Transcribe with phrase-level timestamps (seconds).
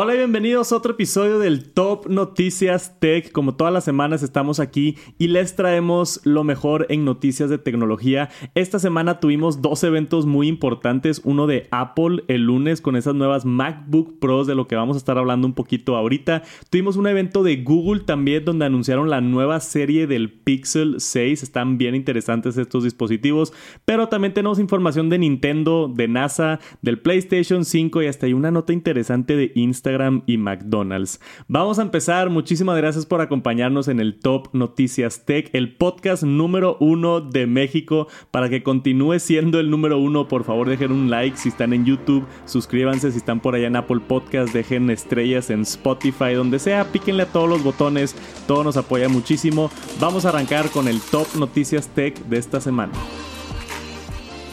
[0.00, 3.32] Hola y bienvenidos a otro episodio del Top Noticias Tech.
[3.32, 8.28] Como todas las semanas estamos aquí y les traemos lo mejor en noticias de tecnología.
[8.54, 11.20] Esta semana tuvimos dos eventos muy importantes.
[11.24, 14.98] Uno de Apple el lunes con esas nuevas MacBook Pros de lo que vamos a
[14.98, 16.44] estar hablando un poquito ahorita.
[16.70, 21.42] Tuvimos un evento de Google también donde anunciaron la nueva serie del Pixel 6.
[21.42, 23.52] Están bien interesantes estos dispositivos.
[23.84, 28.52] Pero también tenemos información de Nintendo, de NASA, del PlayStation 5 y hasta hay una
[28.52, 29.87] nota interesante de Instagram
[30.26, 31.20] y McDonald's.
[31.46, 32.30] Vamos a empezar.
[32.30, 38.08] Muchísimas gracias por acompañarnos en el Top Noticias Tech, el podcast número uno de México.
[38.30, 41.84] Para que continúe siendo el número uno, por favor dejen un like si están en
[41.84, 46.92] YouTube, suscríbanse si están por allá en Apple Podcast, dejen estrellas en Spotify, donde sea,
[46.92, 48.14] píquenle a todos los botones,
[48.46, 49.70] todo nos apoya muchísimo.
[50.00, 52.92] Vamos a arrancar con el Top Noticias Tech de esta semana.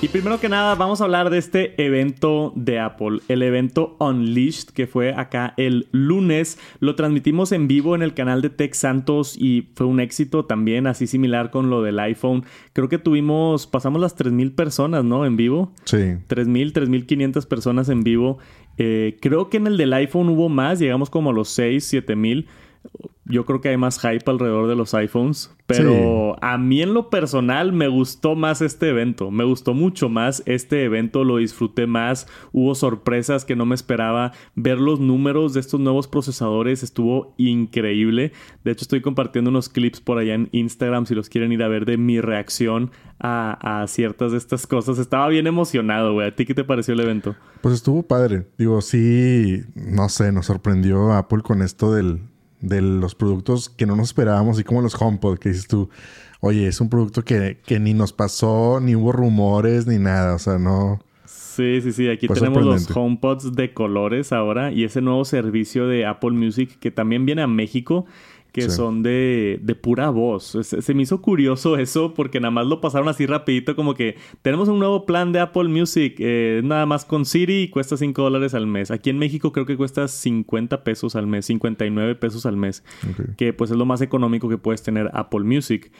[0.05, 4.69] Y primero que nada, vamos a hablar de este evento de Apple, el evento Unleashed,
[4.69, 6.59] que fue acá el lunes.
[6.79, 10.85] Lo transmitimos en vivo en el canal de Tech Santos y fue un éxito también,
[10.85, 12.45] así similar con lo del iPhone.
[12.73, 15.25] Creo que tuvimos, pasamos las 3.000 personas, ¿no?
[15.25, 15.71] En vivo.
[15.85, 15.97] Sí.
[15.97, 18.37] 3.000, 3.500 personas en vivo.
[18.77, 22.45] Eh, creo que en el del iPhone hubo más, llegamos como a los 6, 7.000
[23.25, 27.09] yo creo que hay más hype alrededor de los iPhones, pero a mí en lo
[27.09, 32.27] personal me gustó más este evento, me gustó mucho más este evento, lo disfruté más,
[32.51, 38.31] hubo sorpresas que no me esperaba, ver los números de estos nuevos procesadores estuvo increíble,
[38.63, 41.67] de hecho estoy compartiendo unos clips por allá en Instagram si los quieren ir a
[41.67, 46.35] ver de mi reacción a, a ciertas de estas cosas, estaba bien emocionado, güey, ¿a
[46.35, 47.35] ti qué te pareció el evento?
[47.61, 52.34] Pues estuvo padre, digo, sí, no sé, nos sorprendió Apple con esto del
[52.65, 55.89] de los productos que no nos esperábamos, así como los HomePod, que dices tú,
[56.41, 60.57] oye, es un producto que, ni nos pasó, ni hubo rumores, ni nada, o sea,
[60.57, 60.99] no...
[61.25, 66.05] Sí, sí, sí, aquí tenemos los HomePods de colores ahora y ese nuevo servicio de
[66.05, 68.05] Apple Music que también viene a México
[68.55, 70.57] que son de, de, pura voz.
[70.61, 74.69] Se, me hizo curioso eso porque nada más lo pasaron así rapidito como que tenemos
[74.69, 78.53] un nuevo plan de Apple Music, eh, nada más con Siri y cuesta 5 dólares
[78.53, 78.91] al mes.
[78.91, 82.83] Aquí en México creo que cuesta 50 pesos al mes, 59 pesos al mes,
[83.35, 85.91] que pues es lo más económico que puedes tener Apple Music.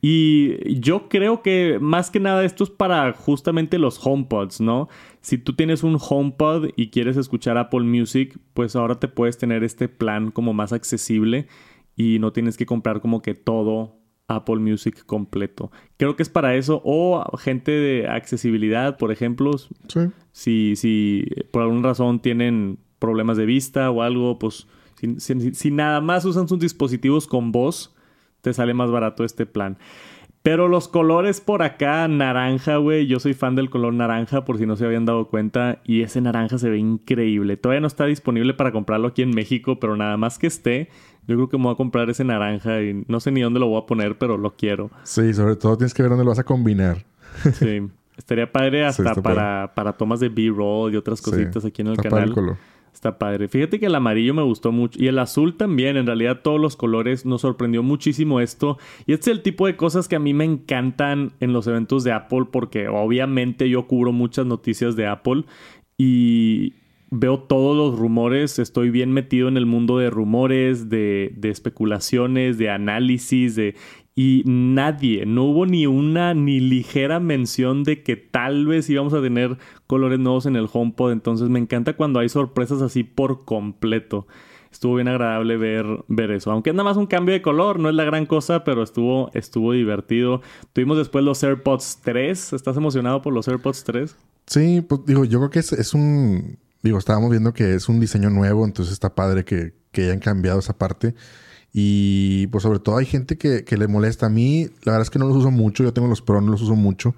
[0.00, 4.88] Y yo creo que más que nada esto es para justamente los HomePods, ¿no?
[5.20, 9.64] Si tú tienes un HomePod y quieres escuchar Apple Music, pues ahora te puedes tener
[9.64, 11.48] este plan como más accesible
[11.96, 15.70] y no tienes que comprar como que todo Apple Music completo.
[15.96, 16.80] Creo que es para eso.
[16.84, 19.52] O gente de accesibilidad, por ejemplo.
[19.58, 20.00] Sí.
[20.32, 24.66] Si, si por alguna razón tienen problemas de vista o algo, pues
[25.18, 27.94] si, nada más usan sus dispositivos con voz,
[28.40, 29.78] te sale más barato este plan.
[30.42, 33.06] Pero los colores por acá, naranja, güey.
[33.06, 35.80] Yo soy fan del color naranja, por si no se habían dado cuenta.
[35.84, 37.56] Y ese naranja se ve increíble.
[37.56, 40.90] Todavía no está disponible para comprarlo aquí en México, pero nada más que esté,
[41.26, 43.66] yo creo que me voy a comprar ese naranja y no sé ni dónde lo
[43.66, 44.90] voy a poner, pero lo quiero.
[45.04, 47.04] Sí, sobre todo tienes que ver dónde lo vas a combinar.
[47.52, 47.82] sí.
[48.16, 52.56] Estaría padre hasta para, para tomas de B-roll y otras cositas aquí en el canal.
[52.92, 53.48] Está padre.
[53.48, 55.02] Fíjate que el amarillo me gustó mucho.
[55.02, 55.96] Y el azul también.
[55.96, 58.78] En realidad, todos los colores nos sorprendió muchísimo esto.
[59.04, 62.04] Y este es el tipo de cosas que a mí me encantan en los eventos
[62.04, 62.46] de Apple.
[62.52, 65.44] Porque obviamente yo cubro muchas noticias de Apple.
[65.98, 66.74] Y,
[67.14, 72.70] veo todos los rumores, estoy bien metido en el mundo de rumores, de, especulaciones, de
[72.70, 73.76] análisis, de...
[74.16, 79.20] Y nadie, no hubo ni una ni ligera mención de que tal vez íbamos a
[79.20, 79.58] tener
[79.88, 81.10] colores nuevos en el HomePod.
[81.10, 84.28] Entonces me encanta cuando hay sorpresas así por completo.
[84.70, 86.52] Estuvo bien agradable ver, ver eso.
[86.52, 89.32] Aunque es nada más un cambio de color, no es la gran cosa, pero estuvo,
[89.34, 90.42] estuvo divertido.
[90.72, 92.52] Tuvimos después los AirPods 3.
[92.52, 94.16] ¿Estás emocionado por los AirPods 3?
[94.46, 97.98] Sí, pues digo, yo creo que es, es un Digo, estábamos viendo que es un
[97.98, 101.14] diseño nuevo, entonces está padre que, hayan cambiado esa parte.
[101.72, 104.26] Y pues sobre todo hay gente que, le molesta.
[104.26, 105.82] A mí, la verdad es que no los uso mucho.
[105.82, 107.14] Yo tengo los Pro, no los uso mucho.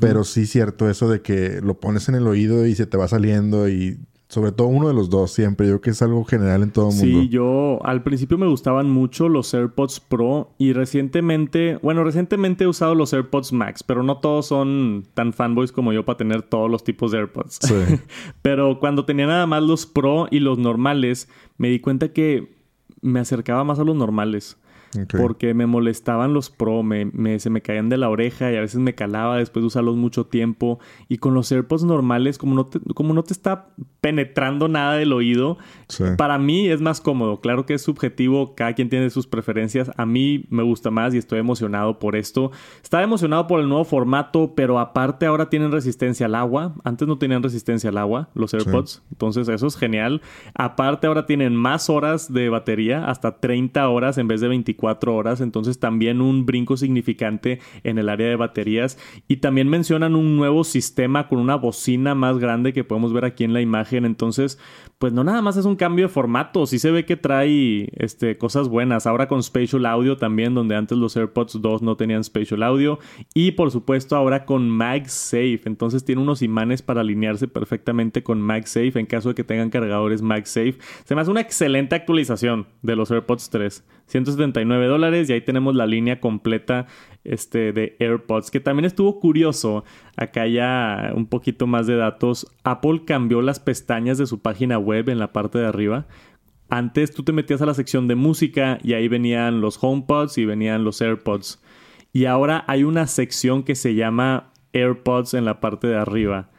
[0.00, 3.08] Pero sí cierto eso de que lo pones en el oído y se te va
[3.08, 5.66] saliendo y sobre todo uno de los dos siempre.
[5.66, 7.20] Yo creo que es algo general en todo el mundo.
[7.22, 12.68] Sí, yo al principio me gustaban mucho los AirPods Pro y recientemente, bueno, recientemente he
[12.68, 16.70] usado los AirPods Max, pero no todos son tan fanboys como yo para tener todos
[16.70, 17.58] los tipos de AirPods.
[17.60, 17.74] Sí.
[18.42, 21.28] pero cuando tenía nada más los Pro y los normales,
[21.58, 22.54] me di cuenta que
[23.00, 24.59] me acercaba más a los normales.
[25.16, 28.80] Porque me molestaban los Pro, me, se me caían de la oreja y a veces
[28.80, 30.80] me calaba después de usarlos mucho tiempo.
[31.08, 33.68] Y con los AirPods normales, como no te, como no te está
[34.00, 35.58] penetrando nada del oído,
[36.16, 37.40] para mí es más cómodo.
[37.40, 39.90] Claro que es subjetivo, cada quien tiene sus preferencias.
[39.96, 42.50] A mí me gusta más y estoy emocionado por esto.
[42.82, 46.74] Estaba emocionado por el nuevo formato, pero aparte ahora tienen resistencia al agua.
[46.82, 49.02] Antes no tenían resistencia al agua, los AirPods.
[49.12, 50.22] Entonces eso es genial.
[50.54, 55.40] Aparte ahora tienen más horas de batería, hasta 30 horas en vez de 24 horas.
[55.40, 58.98] Entonces también un brinco significante en el área de baterías.
[59.28, 63.44] Y también mencionan un nuevo sistema con una bocina más grande que podemos ver aquí
[63.44, 64.04] en la imagen.
[64.04, 64.58] Entonces,
[65.00, 66.66] pues no nada más es un cambio de formato.
[66.66, 69.06] Sí se ve que trae este, cosas buenas.
[69.06, 72.98] Ahora con Spatial Audio también, donde antes los AirPods 2 no tenían Spatial Audio.
[73.32, 75.62] Y por supuesto ahora con MagSafe.
[75.64, 80.20] Entonces tiene unos imanes para alinearse perfectamente con MagSafe en caso de que tengan cargadores
[80.20, 80.76] MagSafe.
[81.04, 83.84] Se me hace una excelente actualización de los AirPods 3.
[84.04, 86.86] 179 dólares y ahí tenemos la línea completa
[87.22, 89.84] este, de AirPods, que también estuvo curioso.
[90.16, 92.46] Acá ya un poquito más de datos.
[92.64, 96.06] Apple cambió las pestañas de su página web en la parte de arriba.
[96.68, 100.44] Antes tú te metías a la sección de música y ahí venían los HomePods y
[100.44, 101.60] venían los AirPods.
[102.12, 106.50] Y ahora hay una sección que se llama AirPods en la parte de arriba.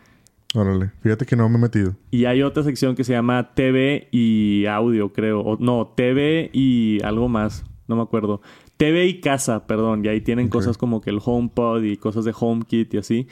[0.54, 1.96] Órale, fíjate que no me he metido.
[2.10, 5.42] Y hay otra sección que se llama TV y audio, creo.
[5.42, 8.42] O, no, TV y algo más, no me acuerdo.
[8.76, 10.04] TV y casa, perdón.
[10.04, 13.28] Y ahí tienen cosas como que el HomePod y cosas de HomeKit y así.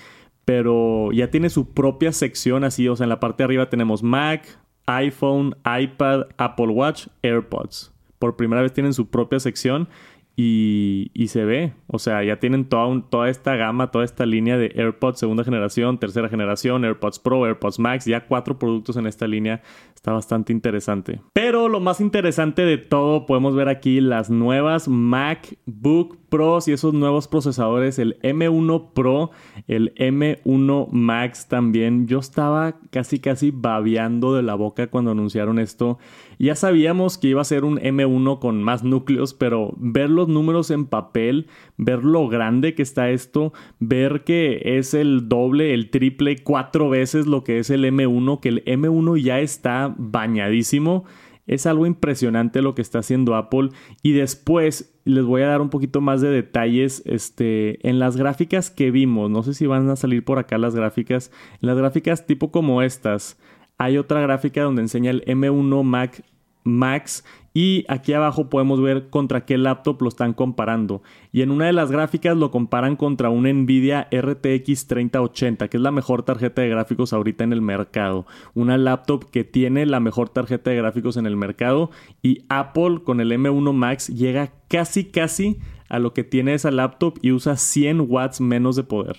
[0.46, 2.88] Pero ya tiene su propia sección así.
[2.88, 7.94] O sea, en la parte de arriba tenemos Mac, iPhone, iPad, Apple Watch, AirPods.
[8.18, 9.88] Por primera vez tienen su propia sección
[10.36, 14.72] y, se ve, o sea, ya tienen toda, toda esta gama, toda esta línea de
[14.74, 19.62] AirPods segunda generación, tercera generación, AirPods Pro, AirPods Max, ya cuatro productos en esta línea.
[19.94, 21.20] Está bastante interesante.
[21.34, 26.94] Pero lo más interesante de todo, podemos ver aquí las nuevas MacBook Pros y esos
[26.94, 29.32] nuevos procesadores, el M1 Pro,
[29.68, 32.08] el M1 Max también.
[32.08, 35.98] Yo estaba casi casi babeando de la boca cuando anunciaron esto.
[36.38, 40.72] Ya sabíamos que iba a ser un M1 con más núcleos, pero ver los números
[40.72, 41.48] en papel,
[41.78, 47.28] ver lo grande que está esto, ver que es el doble, el triple, cuatro veces
[47.28, 51.06] lo que es el M1, que el M1 ya está bañadísimo.
[51.50, 53.70] Es algo impresionante lo que está haciendo Apple.
[54.04, 58.70] Y después les voy a dar un poquito más de detalles este, en las gráficas
[58.70, 59.32] que vimos.
[59.32, 61.32] No sé si van a salir por acá las gráficas.
[61.60, 63.40] Las gráficas tipo como estas.
[63.80, 66.24] Hay otra gráfica donde enseña el M1 Mac
[66.64, 67.24] Max
[67.54, 71.02] y aquí abajo podemos ver contra qué laptop lo están comparando.
[71.32, 75.82] Y en una de las gráficas lo comparan contra un Nvidia RTX 3080, que es
[75.82, 78.28] la mejor tarjeta de gráficos ahorita en el mercado.
[78.54, 81.90] Una laptop que tiene la mejor tarjeta de gráficos en el mercado.
[82.22, 85.58] Y Apple con el M1 Max llega casi casi
[85.90, 89.18] a lo que tiene esa laptop y usa 100 watts menos de poder.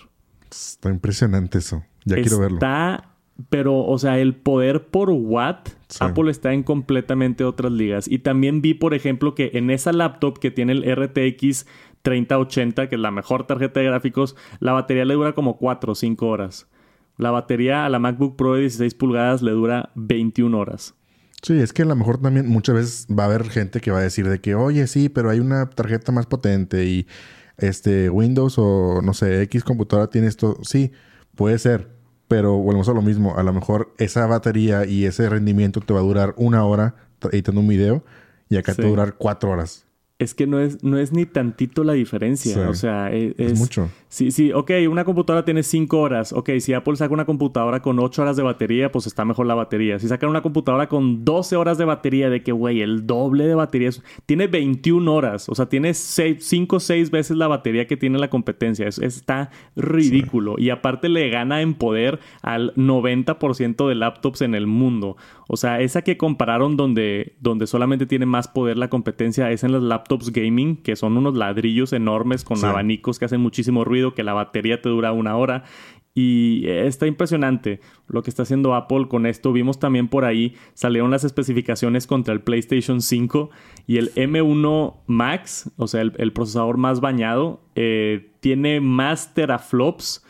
[0.51, 1.85] Está impresionante eso.
[2.05, 2.57] Ya quiero verlo.
[2.57, 3.10] Está
[3.49, 5.71] pero, o sea, el poder por watt,
[6.01, 8.09] Apple está en completamente otras ligas.
[8.09, 11.67] Y también vi, por ejemplo, que en esa laptop que tiene el RTX
[12.03, 15.95] 3080, que es la mejor tarjeta de gráficos, la batería le dura como 4 o
[15.95, 16.69] 5 horas.
[17.17, 20.95] La batería a la MacBook Pro de 16 pulgadas le dura 21 horas.
[21.43, 23.99] Sí, es que a lo mejor también muchas veces va a haber gente que va
[23.99, 27.07] a decir de que, oye, sí, pero hay una tarjeta más potente y
[27.57, 30.59] este Windows o no sé, X computadora tiene esto.
[30.63, 30.93] Sí,
[31.35, 32.00] puede ser,
[32.31, 33.37] pero volvemos a lo mismo.
[33.37, 36.95] A lo mejor esa batería y ese rendimiento te va a durar una hora
[37.33, 38.05] editando un video
[38.49, 39.85] y acá te va a durar cuatro horas
[40.21, 42.69] es que no es, no es ni tantito la diferencia.
[42.69, 43.89] O sea, e, es, mucho.
[44.09, 46.35] Sí, sí, ok, una computadora tiene 5 horas.
[46.35, 49.55] Ok, si Apple saca una computadora con 8 horas de batería, pues está mejor la
[49.55, 49.99] batería.
[49.99, 53.55] Si sacan una computadora con 12 horas de batería, de que, güey, el doble de
[53.55, 53.89] batería,
[54.27, 55.49] tiene 21 horas.
[55.49, 58.87] O sea, tiene 5 o 6 veces la batería que tiene la competencia.
[58.87, 60.57] Es, está ridículo.
[60.59, 65.17] Y aparte le gana en poder al 90% de laptops en el mundo.
[65.49, 69.73] O sea, esa que compararon donde, donde solamente tiene más poder la competencia es en
[69.73, 74.23] las laptops gaming, que son unos ladrillos enormes con abanicos que hacen muchísimo ruido, que
[74.23, 75.65] la batería te dura una hora.
[76.13, 79.53] Y está impresionante lo que está haciendo Apple con esto.
[79.53, 83.51] Vimos también por ahí, salieron las especificaciones contra el PlayStation 5
[83.87, 90.25] y el M1 Max, o sea, el, procesador más bañado, eh, tiene más teraflops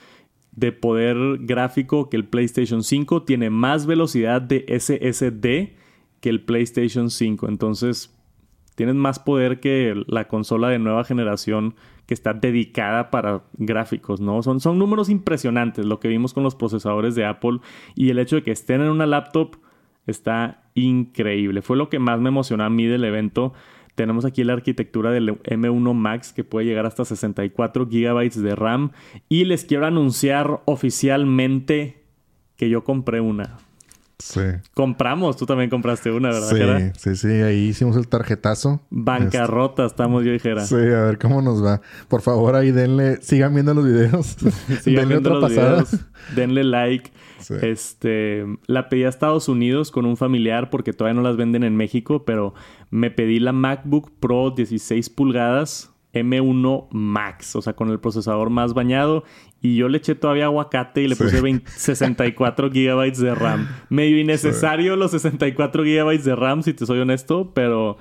[0.52, 5.76] de poder gráfico que el PlayStation 5, tiene más velocidad de SSD
[6.20, 7.49] que el PlayStation 5.
[7.49, 8.14] Entonces,
[8.80, 11.75] tienen más poder que la consola de nueva generación
[12.06, 14.42] que está dedicada para gráficos, ¿no?
[14.42, 17.58] Son, son números impresionantes lo que vimos con los procesadores de Apple
[17.94, 19.56] y el hecho de que estén en una laptop
[20.06, 21.60] está increíble.
[21.60, 23.52] Fue lo que más me emocionó a mí del evento
[23.96, 28.92] tenemos aquí la arquitectura del M1 Max que puede llegar hasta 64 GB de RAM.
[29.28, 32.02] Y les quiero anunciar oficialmente
[32.56, 33.58] que yo compré una.
[34.20, 34.40] Sí.
[34.74, 36.92] Compramos, tú también compraste una, ¿verdad?
[36.96, 38.80] Sí, sí, sí, ahí hicimos el tarjetazo.
[38.90, 40.64] Bancarrota estamos, yo dijera.
[40.64, 41.80] Sí, a ver cómo nos va.
[42.08, 44.26] Por favor, ahí denle, sigan viendo los videos.
[44.82, 45.96] sigan denle viendo los videos.
[46.34, 47.10] Denle like.
[47.62, 51.74] Este, la pedí a Estados Unidos con un familiar porque todavía no las venden en
[51.74, 52.54] México, pero
[52.90, 58.75] me pedí la MacBook Pro 16 pulgadas M1 Max, o sea, con el procesador más
[58.75, 59.25] bañado.
[59.61, 63.69] Y yo le eché todavía aguacate y le puse 64 GB de RAM.
[63.88, 67.97] Medio innecesario los 64 GB de RAM, si te soy honesto, pero,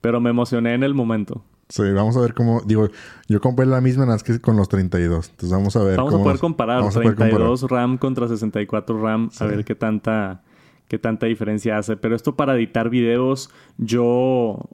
[0.00, 1.44] pero me emocioné en el momento.
[1.70, 2.62] Sí, vamos a ver cómo.
[2.66, 2.88] Digo,
[3.28, 5.30] yo compré la misma nada que con los 32.
[5.30, 5.96] Entonces vamos a ver.
[5.96, 10.42] Vamos a poder comparar 32 RAM contra 64 RAM, a ver qué tanta,
[10.88, 11.96] qué tanta diferencia hace.
[11.96, 14.68] Pero esto para editar videos, yo.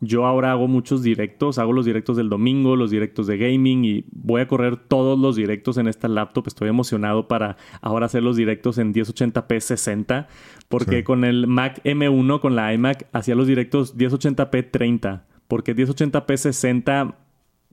[0.00, 4.04] Yo ahora hago muchos directos, hago los directos del domingo, los directos de gaming y
[4.12, 6.46] voy a correr todos los directos en esta laptop.
[6.46, 10.28] Estoy emocionado para ahora hacer los directos en 1080p 60,
[10.68, 16.36] porque con el Mac M1, con la iMac, hacía los directos 1080p 30 porque 1080p
[16.36, 17.16] 60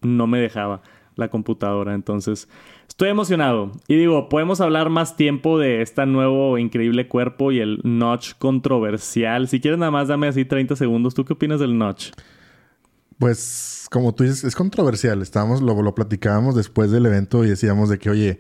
[0.01, 0.81] no me dejaba
[1.15, 1.93] la computadora.
[1.93, 2.47] Entonces,
[2.87, 3.71] estoy emocionado.
[3.87, 9.47] Y digo, podemos hablar más tiempo de este nuevo increíble cuerpo y el notch controversial.
[9.47, 11.13] Si quieres, nada más dame así 30 segundos.
[11.13, 12.11] ¿Tú qué opinas del notch?
[13.17, 15.21] Pues, como tú dices, es controversial.
[15.21, 18.39] Estábamos, lo, lo platicábamos después del evento y decíamos de que, oye,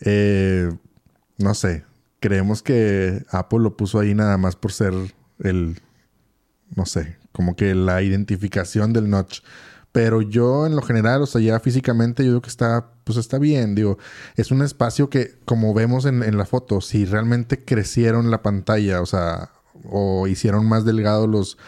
[0.00, 0.70] eh,
[1.38, 1.84] no sé,
[2.20, 4.94] creemos que Apple lo puso ahí nada más por ser
[5.40, 5.80] el,
[6.74, 9.40] no sé, como que la identificación del notch.
[9.94, 13.38] Pero yo en lo general, o sea, ya físicamente yo creo que está, pues está
[13.38, 13.76] bien.
[13.76, 13.96] Digo,
[14.34, 19.00] es un espacio que, como vemos en, en la foto, si realmente crecieron la pantalla,
[19.00, 19.50] o sea,
[19.88, 21.58] o hicieron más delgados los,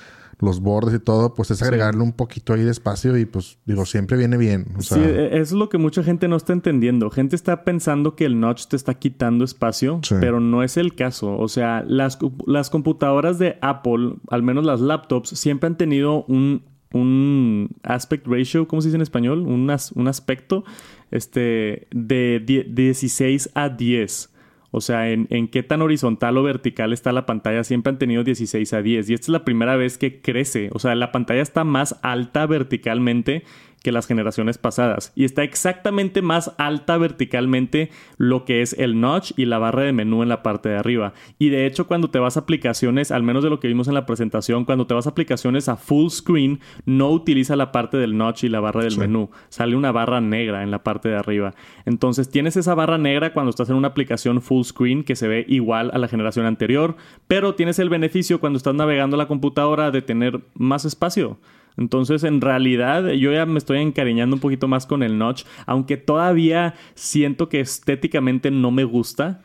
[0.41, 3.87] los bordes y todo, pues es agregarle un poquito ahí de espacio y pues digo,
[3.87, 4.67] siempre viene bien.
[4.81, 7.11] Sí, e, es lo que mucha gente no está entendiendo.
[7.11, 11.39] Gente está pensando que el notch te está quitando espacio, pero no es el caso.
[11.39, 16.65] O sea, las, las computadoras de Apple, al menos las laptops, siempre han tenido un,
[16.93, 19.41] un aspect ratio, ¿cómo se dice en español?
[19.41, 20.65] Un, un aspecto
[21.11, 24.33] este, de 16 a 10.
[24.73, 28.25] O sea, en, en, qué tan horizontal o vertical está la pantalla, siempre han tenido
[28.25, 29.09] 16 a 10.
[29.09, 30.69] Y esta es la primera vez que crece.
[30.73, 33.45] O sea, la pantalla está más alta verticalmente
[33.87, 35.13] que las generaciones pasadas.
[35.15, 39.93] Y está exactamente más alta verticalmente lo que es el notch y la barra de
[39.93, 41.13] menú en la parte de arriba.
[41.39, 43.95] Y de hecho, cuando te vas a aplicaciones, al menos de lo que vimos en
[43.95, 48.19] la presentación, cuando te vas a aplicaciones a full screen, no utiliza la parte del
[48.19, 49.31] notch y la barra del menú.
[49.51, 51.55] Sale una barra negra en la parte de arriba.
[51.85, 55.45] Entonces, tienes esa barra negra cuando estás en una aplicación full screen que se ve
[55.47, 56.97] igual a la generación anterior,
[57.29, 61.39] pero tienes el beneficio cuando estás navegando la computadora de tener más espacio.
[61.77, 65.97] Entonces, en realidad, yo ya me estoy encariñando un poquito más con el notch, aunque
[65.97, 69.43] todavía siento que estéticamente no me gusta.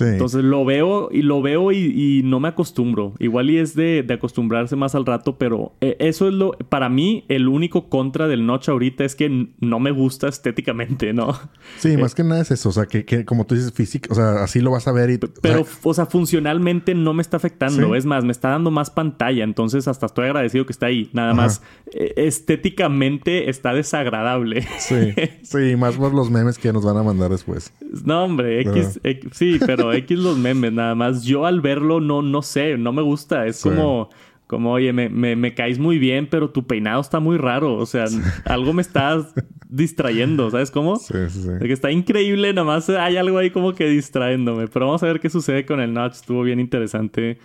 [0.00, 3.14] Entonces lo veo y lo veo y, no me acostumbro.
[3.18, 7.24] Igual y es de, acostumbrarse más al rato, pero eh, eso es lo, para mí,
[7.28, 11.38] el único contra del Notch ahorita es que no me gusta estéticamente, ¿no?
[11.78, 12.68] Sí, eh, más que nada es eso.
[12.68, 15.18] O sea, que, como tú dices, físico, o sea, así lo vas a ver y...
[15.18, 17.94] Pero, o sea, funcionalmente no me está afectando.
[17.94, 19.44] Es más, me está dando más pantalla.
[19.44, 21.10] Entonces hasta estoy agradecido que está ahí.
[21.12, 24.66] Nada más, eh, estéticamente está desagradable.
[24.78, 27.72] Sí, sí, más por los memes que nos van a mandar después.
[28.04, 29.00] No, hombre, X
[29.32, 31.24] sí, pero X los memes, nada más.
[31.24, 33.46] Yo al verlo no, no sé, no me gusta.
[33.46, 34.10] Es como,
[34.46, 37.74] como, oye, me, me, caes muy bien, pero tu peinado está muy raro.
[37.76, 38.06] O sea,
[38.44, 39.34] algo me estás
[39.68, 40.96] distrayendo, ¿sabes cómo?
[40.96, 41.48] Sí, sí, sí.
[41.60, 44.68] que está increíble, nada más hay algo ahí como que distrayéndome.
[44.68, 46.14] Pero vamos a ver qué sucede con el notch.
[46.14, 47.38] Estuvo bien interesante.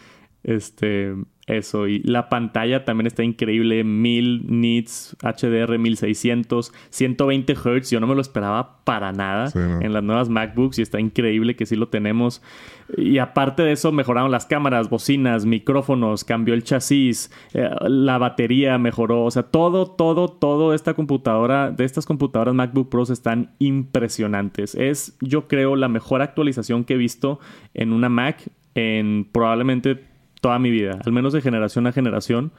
[0.44, 1.16] Este,
[1.50, 1.88] eso.
[1.88, 3.84] Y la pantalla también está increíble.
[3.84, 7.90] 1000 nits, HDR 1600, 120 Hz.
[7.90, 11.66] Yo no me lo esperaba para nada en las nuevas MacBooks y está increíble que
[11.66, 12.42] sí lo tenemos.
[12.98, 18.78] Y aparte de eso, mejoraron las cámaras, bocinas, micrófonos, cambió el chasis, eh, la batería
[18.78, 19.26] mejoró.
[19.26, 24.76] O sea, todo, todo, todo esta computadora, de estas computadoras MacBook Pros están impresionantes.
[24.76, 27.40] Es, yo creo, la mejor actualización que he visto
[27.74, 30.09] en una Mac en probablemente
[30.42, 32.52] toda mi vida, al menos de generación a generación,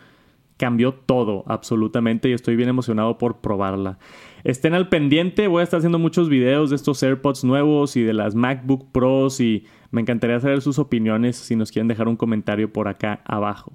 [0.56, 3.98] cambió todo absolutamente y estoy bien emocionado por probarla.
[4.44, 8.12] Estén al pendiente, voy a estar haciendo muchos videos de estos AirPods nuevos y de
[8.12, 12.70] las MacBook Pros y me encantaría saber sus opiniones si nos quieren dejar un comentario
[12.70, 13.72] por acá abajo.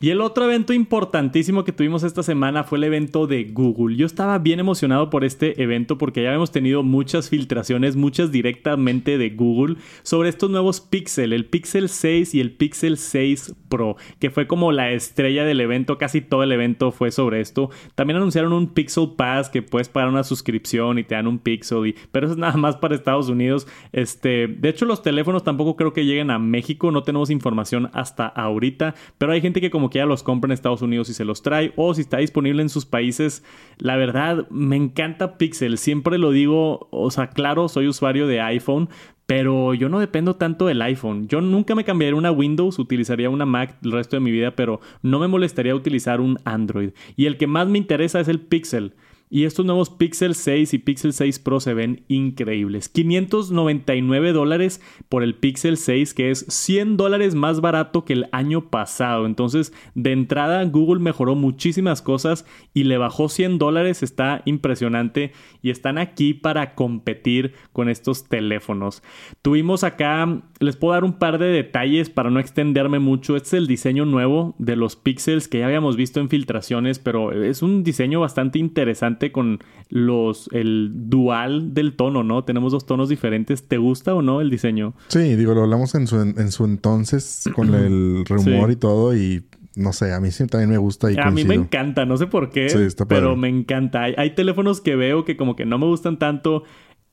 [0.00, 3.96] Y el otro evento importantísimo que tuvimos esta semana fue el evento de Google.
[3.96, 9.18] Yo estaba bien emocionado por este evento porque ya habíamos tenido muchas filtraciones, muchas directamente
[9.18, 9.74] de Google,
[10.04, 14.70] sobre estos nuevos Pixel, el Pixel 6 y el Pixel 6 Pro, que fue como
[14.70, 17.70] la estrella del evento, casi todo el evento fue sobre esto.
[17.96, 21.96] También anunciaron un Pixel Pass que puedes pagar una suscripción y te dan un Pixel,
[22.12, 23.66] pero eso es nada más para Estados Unidos.
[23.90, 28.28] Este, de hecho, los teléfonos tampoco creo que lleguen a México, no tenemos información hasta
[28.28, 31.24] ahorita, pero hay gente que como que ya los compra en Estados Unidos y se
[31.24, 33.44] los trae, o si está disponible en sus países.
[33.78, 38.88] La verdad, me encanta Pixel, siempre lo digo, o sea, claro, soy usuario de iPhone,
[39.28, 41.28] pero yo no dependo tanto del iPhone.
[41.28, 44.80] Yo nunca me cambiaría una Windows, utilizaría una Mac el resto de mi vida, pero
[45.02, 46.92] no me molestaría utilizar un Android.
[47.14, 48.94] Y el que más me interesa es el Pixel.
[49.30, 52.88] Y estos nuevos Pixel 6 y Pixel 6 Pro se ven increíbles.
[52.88, 58.70] 599 dólares por el Pixel 6, que es 100 dólares más barato que el año
[58.70, 59.26] pasado.
[59.26, 64.02] Entonces, de entrada, Google mejoró muchísimas cosas y le bajó 100 dólares.
[64.02, 69.02] Está impresionante y están aquí para competir con estos teléfonos.
[69.42, 73.36] Tuvimos acá, les puedo dar un par de detalles para no extenderme mucho.
[73.36, 77.32] Este es el diseño nuevo de los Pixels que ya habíamos visto en filtraciones, pero
[77.32, 79.58] es un diseño bastante interesante con
[79.90, 82.44] los el dual del tono, ¿no?
[82.44, 83.66] Tenemos dos tonos diferentes.
[83.66, 84.94] ¿Te gusta o no el diseño?
[85.08, 89.44] Sí, digo, lo hablamos en su, en su entonces con el rumor y todo y
[89.78, 92.26] no sé, a mí sí también me gusta y A mí me encanta, no sé
[92.26, 94.02] por qué, pero me encanta.
[94.02, 96.64] Hay, hay, teléfonos que veo que como que no me gustan tanto.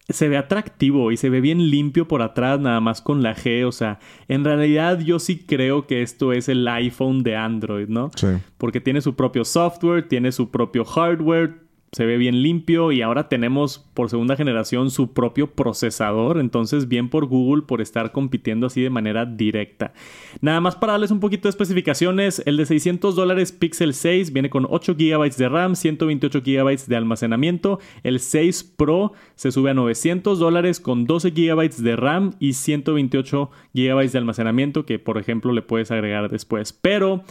[0.08, 3.66] Se ve atractivo y se ve bien limpio por atrás, nada más con la G.
[3.66, 8.12] O sea, en realidad yo sí creo que esto es el iPhone de Android, ¿no?
[8.16, 8.28] Sí.
[8.60, 11.65] Porque tiene su propio software, tiene su propio hardware,
[11.96, 17.08] se ve bien limpio y ahora tenemos por segunda generación su propio procesador, entonces bien
[17.08, 19.94] por Google por estar compitiendo así de manera directa.
[20.42, 24.50] Nada más para darles un poquito de especificaciones, el de 600 dólares Pixel 6 viene
[24.50, 29.74] con 8 GB de RAM, 128 GB de almacenamiento, el 6 Pro se sube a
[29.74, 35.54] 900 dólares con 12 GB de RAM y 128 GB de almacenamiento que por ejemplo
[35.54, 37.24] le puedes agregar después, pero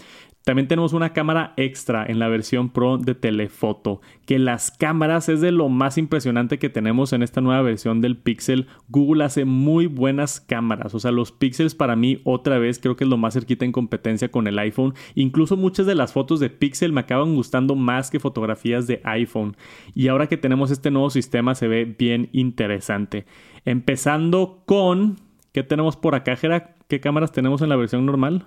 [0.45, 5.41] también tenemos una cámara extra en la versión Pro de telefoto, que las cámaras es
[5.41, 8.67] de lo más impresionante que tenemos en esta nueva versión del Pixel.
[8.89, 13.05] Google hace muy buenas cámaras, o sea, los Pixels para mí otra vez creo que
[13.05, 14.93] es lo más cerquita en competencia con el iPhone.
[15.15, 19.57] Incluso muchas de las fotos de Pixel me acaban gustando más que fotografías de iPhone.
[19.95, 23.25] Y ahora que tenemos este nuevo sistema se ve bien interesante.
[23.65, 25.17] Empezando con...
[25.53, 26.75] ¿Qué tenemos por acá, Jera?
[26.89, 28.45] ¿Qué cámaras tenemos en la versión normal?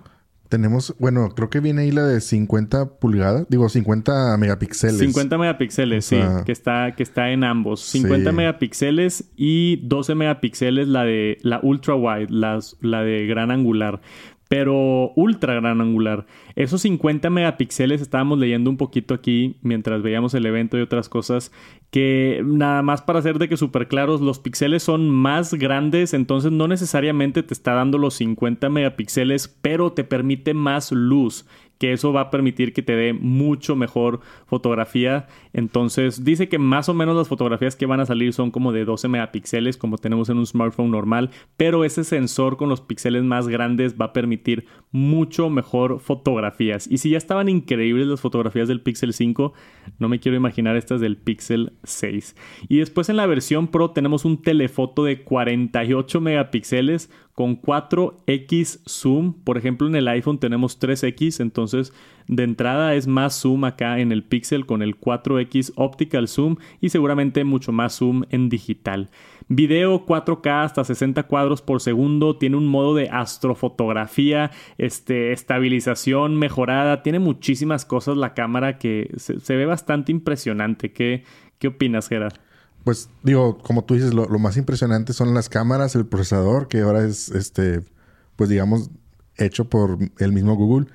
[0.48, 4.98] Tenemos, bueno, creo que viene ahí la de 50 pulgadas, digo 50 megapíxeles.
[4.98, 7.80] 50 megapíxeles, sí, que está, que está en ambos.
[7.80, 14.00] 50 megapíxeles y 12 megapíxeles la de la ultra wide, la de gran angular
[14.48, 16.26] pero ultra gran angular.
[16.56, 21.52] Esos 50 megapíxeles estábamos leyendo un poquito aquí mientras veíamos el evento y otras cosas
[21.90, 26.52] que nada más para hacer de que súper claros, los píxeles son más grandes, entonces
[26.52, 31.46] no necesariamente te está dando los 50 megapíxeles, pero te permite más luz
[31.78, 35.28] que eso va a permitir que te dé mucho mejor fotografía.
[35.52, 38.84] Entonces dice que más o menos las fotografías que van a salir son como de
[38.84, 43.48] 12 megapíxeles como tenemos en un smartphone normal, pero ese sensor con los píxeles más
[43.48, 46.86] grandes va a permitir mucho mejor fotografías.
[46.90, 49.52] Y si ya estaban increíbles las fotografías del Pixel 5,
[49.98, 52.36] no me quiero imaginar estas del Pixel 6.
[52.68, 59.32] Y después en la versión Pro tenemos un telefoto de 48 megapíxeles con 4x zoom.
[59.44, 61.92] Por ejemplo, en el iPhone tenemos 3x, entonces
[62.26, 66.88] de entrada es más zoom acá en el Pixel con el 4x optical zoom y
[66.88, 69.10] seguramente mucho más zoom en digital.
[69.46, 77.04] Video 4K hasta 60 cuadros por segundo, tiene un modo de astrofotografía, este, estabilización mejorada,
[77.04, 80.90] tiene muchísimas cosas la cámara que se, ve bastante impresionante.
[80.90, 81.22] ¿Qué,
[81.60, 82.47] qué opinas, Gerard?
[82.88, 87.04] Pues digo, como tú dices, lo, más impresionante son las cámaras, el procesador, que ahora
[87.04, 87.82] es, este,
[88.34, 88.88] pues digamos,
[89.36, 90.86] hecho por el mismo Google.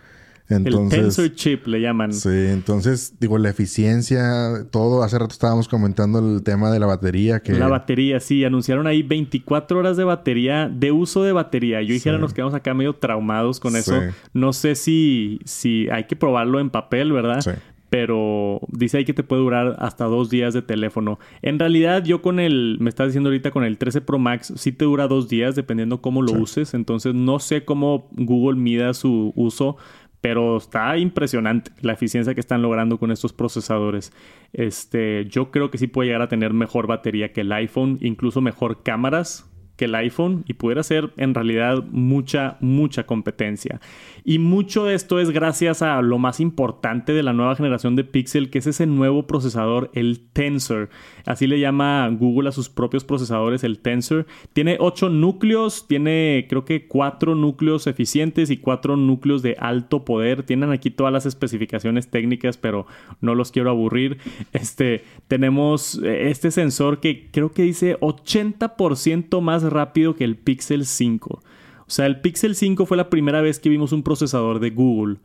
[0.50, 2.12] Entonces, el Tensor Chip le llaman.
[2.12, 5.04] Sí, entonces, digo, la eficiencia, todo.
[5.04, 7.42] Hace rato estábamos comentando el tema de la batería.
[7.42, 8.44] que La batería, sí.
[8.44, 11.80] Anunciaron ahí 24 horas de batería, de uso de batería.
[11.84, 14.02] Yo dijera, nos quedamos acá medio traumados con eso.
[14.34, 17.42] No sé si, si hay que probarlo en papel, ¿verdad?
[17.42, 17.52] Sí
[17.94, 21.20] pero dice ahí que te puede durar hasta dos días de teléfono.
[21.44, 24.72] En realidad, yo con el, me estás diciendo ahorita con el 13 Pro Max, sí
[24.72, 26.74] te dura dos días dependiendo cómo lo uses.
[26.74, 29.78] Entonces, no sé cómo Google mida su uso,
[30.22, 34.12] pero está impresionante la eficiencia que están logrando con estos procesadores.
[34.54, 38.42] Este, yo creo que sí puede llegar a tener mejor batería que el iPhone, incluso
[38.42, 43.82] mejor cámaras que el iPhone y pudiera ser en realidad mucha, mucha competencia.
[44.24, 48.04] Y mucho de esto es gracias a lo más importante de la nueva generación de
[48.04, 50.90] Pixel, que es ese nuevo procesador, el Tensor.
[51.26, 54.28] Así le llama Google a sus propios procesadores, el Tensor.
[54.54, 60.44] Tiene 8 núcleos, tiene creo que 4 núcleos eficientes y 4 núcleos de alto poder.
[60.44, 62.86] Tienen aquí todas las especificaciones técnicas, pero
[63.22, 64.18] no los quiero aburrir.
[64.54, 70.86] Este, tenemos eh, este sensor que creo que dice 80% más rápido que el Pixel
[70.86, 71.30] 5.
[71.30, 71.42] O
[71.88, 75.18] sea, el Pixel 5 fue la primera vez que vimos un procesador de Google.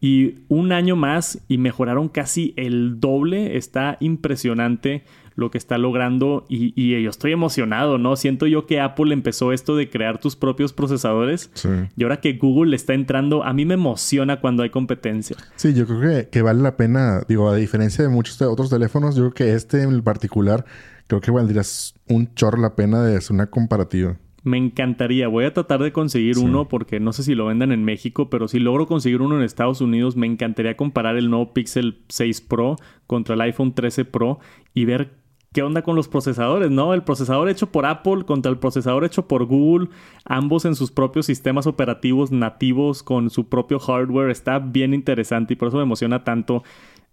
[0.00, 3.56] Y un año más y mejoraron casi el doble.
[3.56, 5.04] Está impresionante
[5.40, 8.14] lo que está logrando y, y, yo estoy emocionado, ¿no?
[8.16, 11.50] Siento yo que Apple empezó esto de crear tus propios procesadores
[11.96, 15.36] y ahora que Google está entrando, a mí me emociona cuando hay competencia.
[15.56, 19.16] Sí, yo creo que, que vale la pena, digo, a diferencia de muchos otros teléfonos,
[19.16, 20.66] yo creo que este en particular,
[21.10, 21.62] creo que valdría
[22.08, 24.16] un chorro la pena de hacer una comparativa.
[24.42, 25.28] Me encantaría.
[25.28, 28.48] Voy a tratar de conseguir uno porque no sé si lo vendan en México, pero
[28.48, 32.76] si logro conseguir uno en Estados Unidos, me encantaría comparar el nuevo Pixel 6 Pro
[33.06, 34.38] contra el iPhone 13 Pro
[34.72, 35.10] y ver
[35.52, 36.94] qué onda con los procesadores, ¿no?
[36.94, 39.88] El procesador hecho por Apple contra el procesador hecho por Google,
[40.24, 45.56] ambos en sus propios sistemas operativos nativos con su propio hardware, está bien interesante y
[45.56, 46.62] por eso me emociona tanto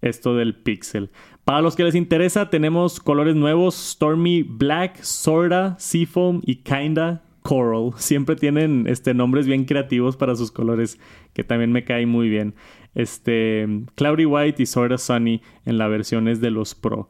[0.01, 1.09] esto del Pixel.
[1.47, 7.91] Para los que les interesa, tenemos colores nuevos: Stormy Black, Sorta, Seafoam y Kinda Coral.
[7.95, 10.99] Siempre tienen este, nombres bien creativos para sus colores,
[11.31, 12.53] que también me caen muy bien.
[12.95, 17.07] Este, Cloudy White y Sorta Sunny en las versiones de los Pro.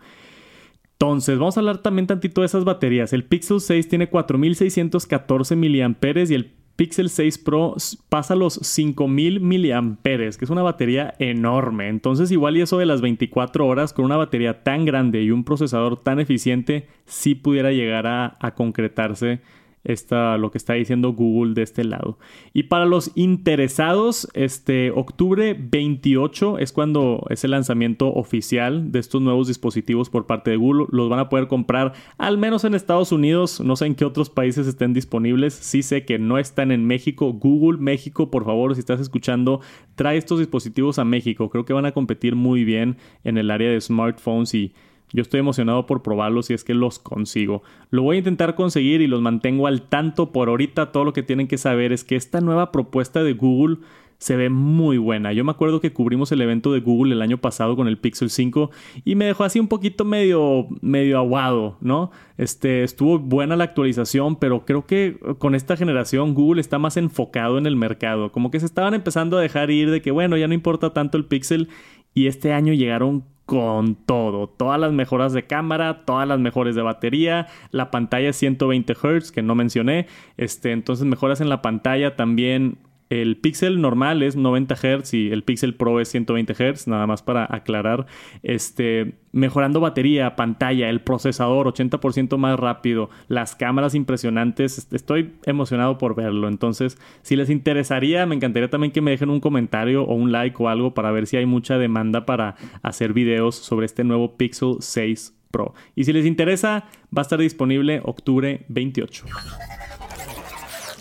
[0.92, 3.14] Entonces, vamos a hablar también tantito de esas baterías.
[3.14, 5.96] El Pixel 6 tiene 4614 mAh
[6.30, 7.76] y el Pixel 6 Pro
[8.08, 11.90] pasa los 5000 mAh, que es una batería enorme.
[11.90, 15.44] Entonces, igual y eso de las 24 horas con una batería tan grande y un
[15.44, 19.42] procesador tan eficiente, sí pudiera llegar a concretarse
[19.88, 22.20] esta, lo que está diciendo Google de este lado.
[22.54, 29.22] Y para los interesados, este octubre 28 es cuando es el lanzamiento oficial de estos
[29.22, 30.88] nuevos dispositivos por parte de Google.
[30.92, 33.62] Los van a poder comprar al menos en Estados Unidos.
[33.62, 35.54] No sé en qué otros países estén disponibles.
[35.54, 37.32] Sí sé que no están en México.
[37.32, 39.62] Google México, por favor, si estás escuchando,
[39.96, 41.50] trae estos dispositivos a México.
[41.50, 44.74] Creo que van a competir muy bien en el área de smartphones y
[45.14, 47.64] yo estoy emocionado por probarlos si es que los consigo.
[47.92, 50.32] Lo voy a intentar conseguir y los mantengo al tanto.
[50.32, 53.78] Por ahorita todo lo que tienen que saber es que esta nueva propuesta de Google
[54.18, 55.32] se ve muy buena.
[55.32, 58.30] Yo me acuerdo que cubrimos el evento de Google el año pasado con el Pixel
[58.30, 58.72] 5
[59.06, 62.12] y me dejó así un poquito medio medio aguado, ¿no?
[62.38, 67.58] Este estuvo buena la actualización, pero creo que con esta generación Google está más enfocado
[67.58, 70.48] en el mercado, como que se estaban empezando a dejar ir de que bueno, ya
[70.48, 71.70] no importa tanto el Pixel
[72.16, 74.48] y este año llegaron con todo.
[74.48, 79.42] Todas las mejoras de cámara, todas las mejores de batería, la pantalla 120 Hz que
[79.42, 80.06] no mencioné.
[80.36, 82.78] Este, entonces mejoras en la pantalla también
[83.10, 87.22] el Pixel normal es 90 Hz y el Pixel Pro es 120 Hz, nada más
[87.22, 88.06] para aclarar.
[88.44, 94.88] Este, mejorando batería, pantalla, el procesador 80% más rápido, las cámaras impresionantes.
[94.92, 96.48] Estoy emocionado por verlo.
[96.48, 100.58] Entonces, si les interesaría, me encantaría también que me dejen un comentario o un like
[100.60, 104.78] o algo para ver si hay mucha demanda para hacer videos sobre este nuevo Pixel
[104.80, 105.74] 6 Pro.
[105.96, 109.26] Y si les interesa, va a estar disponible octubre 28.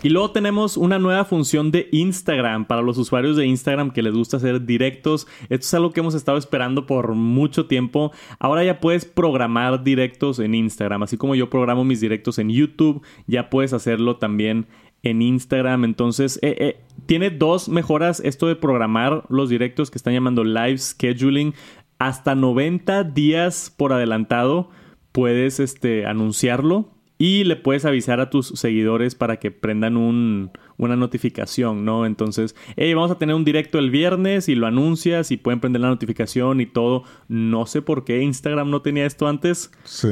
[0.03, 4.15] Y luego tenemos una nueva función de Instagram para los usuarios de Instagram que les
[4.15, 5.27] gusta hacer directos.
[5.49, 8.13] Esto es algo que hemos estado esperando por mucho tiempo.
[8.39, 13.03] Ahora ya puedes programar directos en Instagram, así como yo programo mis directos en YouTube,
[13.27, 14.67] ya puedes hacerlo también
[15.03, 15.85] en Instagram.
[15.85, 20.79] Entonces, eh, eh, tiene dos mejoras esto de programar los directos que están llamando live
[20.79, 21.55] scheduling.
[21.99, 24.69] Hasta 90 días por adelantado
[25.13, 30.97] puedes este, anunciarlo y le puedes avisar a tus seguidores para que prendan un, una
[30.97, 32.05] notificación, ¿no?
[32.05, 35.81] Entonces, hey, vamos a tener un directo el viernes y lo anuncias y pueden prender
[35.81, 37.05] la notificación y todo.
[37.29, 39.73] No sé por qué Instagram no tenía esto antes.
[39.85, 40.09] Sí.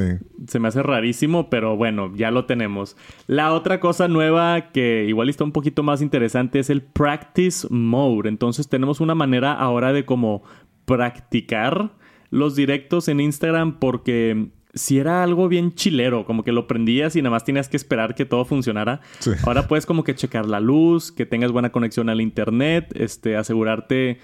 [0.47, 2.97] Se me hace rarísimo, pero bueno, ya lo tenemos.
[3.27, 8.29] La otra cosa nueva que igual está un poquito más interesante es el Practice Mode.
[8.29, 10.43] Entonces, tenemos una manera ahora de como
[10.85, 11.91] practicar
[12.31, 17.21] los directos en Instagram porque si era algo bien chilero, como que lo prendías y
[17.21, 18.99] nada más tenías que esperar que todo funcionara.
[19.43, 24.19] Ahora puedes como que checar la luz, que tengas buena conexión al internet, este, asegurarte,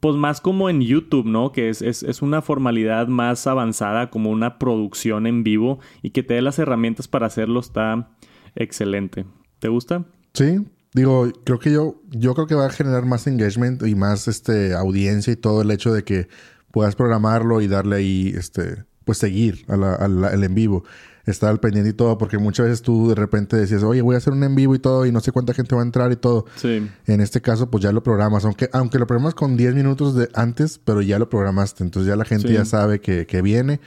[0.00, 1.52] pues más como en YouTube, ¿no?
[1.52, 6.24] Que es, es, es una formalidad más avanzada, como una producción en vivo y que
[6.24, 8.10] te dé las herramientas para hacerlo está
[8.56, 9.24] excelente.
[9.60, 10.04] ¿Te gusta?
[10.34, 14.26] Sí, digo, creo que yo, yo creo que va a generar más engagement y más
[14.26, 16.26] este audiencia y todo el hecho de que
[16.72, 20.84] puedas programarlo y darle ahí este pues seguir al en vivo.
[21.26, 24.18] estar al pendiente y todo, porque muchas veces tú de repente decías, oye, voy a
[24.18, 26.16] hacer un en vivo y todo, y no sé cuánta gente va a entrar y
[26.16, 26.44] todo.
[26.56, 26.88] Sí.
[27.06, 30.28] En este caso, pues ya lo programas, aunque, aunque lo programas con 10 minutos de
[30.34, 33.80] antes, pero ya lo programaste, entonces ya la gente ya sabe que, que viene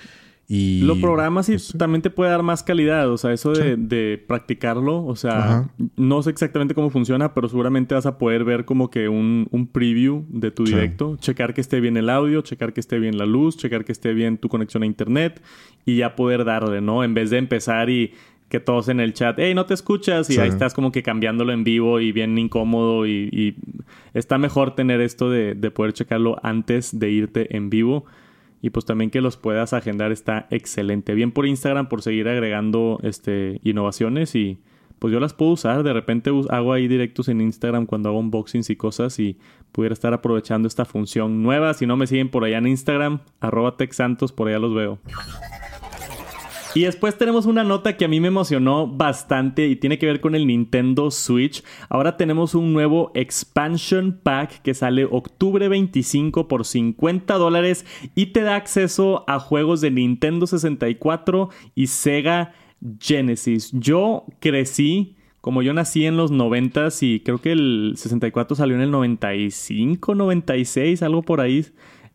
[0.50, 3.12] lo programas y pues, también te puede dar más calidad.
[3.12, 5.06] O sea, eso de, practicarlo.
[5.06, 9.10] O sea, no sé exactamente cómo funciona, pero seguramente vas a poder ver como que
[9.10, 11.18] un, preview de tu directo.
[11.18, 14.14] Checar que esté bien el audio, checar que esté bien la luz, checar que esté
[14.14, 15.40] bien tu conexión a internet
[15.86, 17.04] y ya poder darle, ¿no?
[17.04, 18.14] En vez de empezar y
[18.50, 21.54] que todos en el chat, hey, no te escuchas, y ahí estás como que cambiándolo
[21.54, 23.06] en vivo y bien incómodo.
[23.06, 23.56] Y,
[24.16, 28.06] está mejor tener esto de, de poder checarlo antes de irte en vivo
[28.62, 31.14] y pues también que los puedas agendar está excelente.
[31.14, 34.60] Bien por Instagram por seguir agregando este, innovaciones y
[35.00, 35.84] pues yo las puedo usar.
[35.84, 39.38] De repente hago ahí directos en Instagram cuando hago unboxings y cosas y
[39.72, 41.74] pudiera estar aprovechando esta función nueva.
[41.74, 45.00] Si no me siguen por allá en Instagram, arroba texantos, por allá los veo.
[46.76, 50.22] Y después tenemos una nota que a mí me emocionó bastante y tiene que ver
[50.22, 51.64] con el Nintendo Switch.
[51.90, 58.42] Ahora tenemos un nuevo expansion pack que sale octubre 25 por 50 dólares y te
[58.42, 62.54] da acceso a juegos de Nintendo 64 y Sega
[63.00, 63.72] Genesis.
[63.74, 68.82] Yo crecí como yo nací en los 90 y creo que el 64 salió en
[68.82, 71.66] el 95, 96, algo por ahí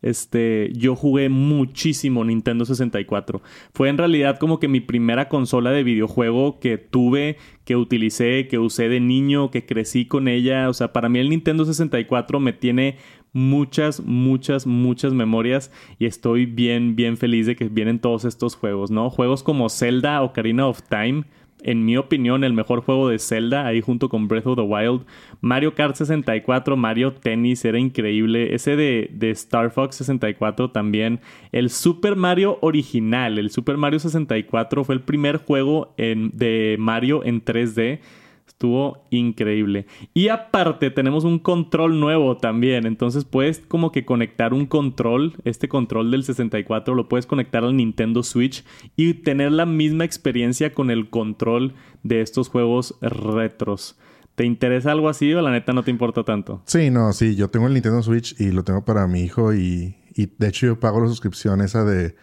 [0.01, 3.41] este, yo jugué muchísimo Nintendo 64.
[3.73, 8.59] Fue en realidad como que mi primera consola de videojuego que tuve, que utilicé, que
[8.59, 10.69] usé de niño, que crecí con ella.
[10.69, 12.97] O sea, para mí el Nintendo 64 me tiene
[13.33, 18.91] muchas, muchas, muchas memorias y estoy bien, bien feliz de que vienen todos estos juegos,
[18.91, 19.09] ¿no?
[19.09, 21.25] Juegos como Zelda o Ocarina of Time
[21.63, 25.05] en mi opinión, el mejor juego de Zelda, ahí junto con Breath of the Wild.
[25.41, 28.53] Mario Kart 64, Mario Tennis, era increíble.
[28.53, 31.21] Ese de, Star Fox 64 también.
[31.51, 37.43] El Super Mario original, el Super Mario 64 fue el primer juego de Mario en
[37.43, 37.99] 3D
[38.47, 39.85] Estuvo increíble.
[40.13, 42.85] Y aparte tenemos un control nuevo también.
[42.85, 47.75] Entonces puedes como que conectar un control, este control del 64, lo puedes conectar al
[47.75, 48.63] Nintendo Switch
[48.95, 53.97] y tener la misma experiencia con el control de estos juegos retros.
[54.35, 56.61] ¿Te interesa algo así o la neta no te importa tanto?
[56.65, 57.35] Sí, no, sí.
[57.35, 60.67] Yo tengo el Nintendo Switch y lo tengo para mi hijo y, y de hecho
[60.67, 62.15] yo pago la suscripción esa de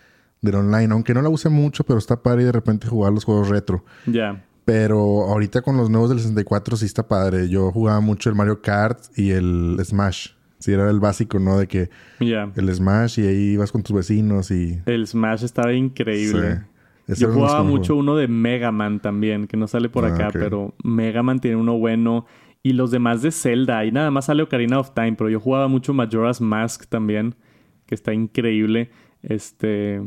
[0.42, 3.24] del online, aunque no la use mucho, pero está padre y de repente jugar los
[3.24, 3.84] juegos retro.
[4.06, 4.44] Ya.
[4.64, 7.48] Pero ahorita con los nuevos del 64 sí está padre.
[7.48, 10.28] Yo jugaba mucho el Mario Kart y el Smash.
[10.58, 11.58] Sí, era el básico, ¿no?
[11.58, 14.80] De que el Smash y ahí ibas con tus vecinos y...
[14.86, 16.62] El Smash estaba increíble.
[17.08, 20.74] Yo jugaba mucho uno de Mega Man también, que no sale por ah, acá, pero
[20.84, 22.26] Mega Man tiene uno bueno.
[22.62, 25.66] Y los demás de Zelda, y nada más sale Ocarina of Time, pero yo jugaba
[25.66, 27.34] mucho Majora's Mask también,
[27.86, 28.90] que está increíble.
[29.24, 30.00] Este...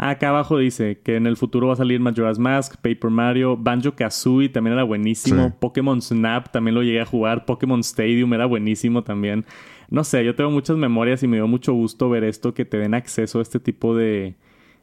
[0.00, 3.96] Acá abajo dice que en el futuro va a salir Majora's Mask, Paper Mario, Banjo
[3.96, 9.02] Kazooie también era buenísimo, Pokémon Snap también lo llegué a jugar, Pokémon Stadium era buenísimo
[9.02, 9.44] también.
[9.90, 12.78] No sé, yo tengo muchas memorias y me dio mucho gusto ver esto, que te
[12.78, 14.36] den acceso a este tipo de,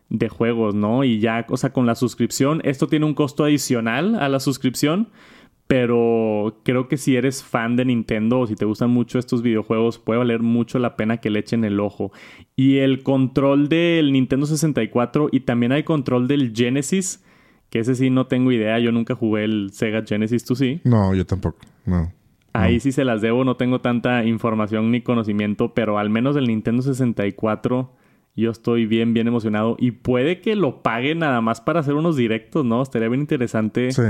[0.10, 1.06] de juegos, ¿no?
[1.06, 5.08] Y ya, o sea, con la suscripción, esto tiene un costo adicional a la suscripción,
[5.68, 9.98] pero creo que si eres fan de Nintendo o si te gustan mucho estos videojuegos,
[9.98, 12.12] puede valer mucho la pena que le echen el ojo.
[12.56, 17.24] Y el control del Nintendo 64 y también hay control del Genesis,
[17.70, 20.82] que ese sí no tengo idea, yo nunca jugué el Sega Genesis, ¿tú sí?
[20.84, 22.12] No, yo tampoco, no.
[22.54, 26.48] Ahí sí se las debo, no tengo tanta información ni conocimiento, pero al menos del
[26.48, 27.92] Nintendo 64
[28.36, 32.18] yo estoy bien, bien emocionado y puede que lo pague nada más para hacer unos
[32.18, 32.82] directos, ¿no?
[32.82, 33.92] Estaría bien interesante.
[33.92, 34.02] Sí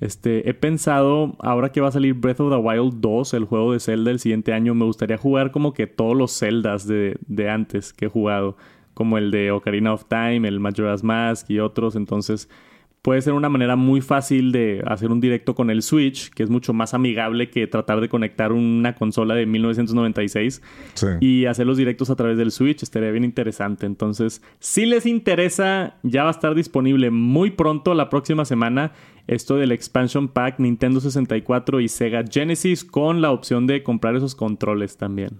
[0.00, 3.72] este, he pensado, ahora que va a salir Breath of the Wild 2, el juego
[3.72, 7.50] de Zelda el siguiente año, me gustaría jugar como que todos los Zeldas de, de
[7.50, 8.56] antes que he jugado,
[8.94, 11.96] como el de Ocarina of Time, el Majora's Mask y otros.
[11.96, 12.48] Entonces,
[13.08, 16.50] puede ser una manera muy fácil de hacer un directo con el Switch, que es
[16.50, 20.60] mucho más amigable que tratar de conectar una consola de 1996
[21.18, 22.82] y hacer los directos a través del Switch.
[22.82, 23.86] Estaría bien interesante.
[23.86, 28.92] Entonces, si les interesa, ya va a estar disponible muy pronto, la próxima semana,
[29.26, 34.34] esto del Expansion Pack Nintendo 64 y Sega Genesis con la opción de comprar esos
[34.34, 35.30] controles también.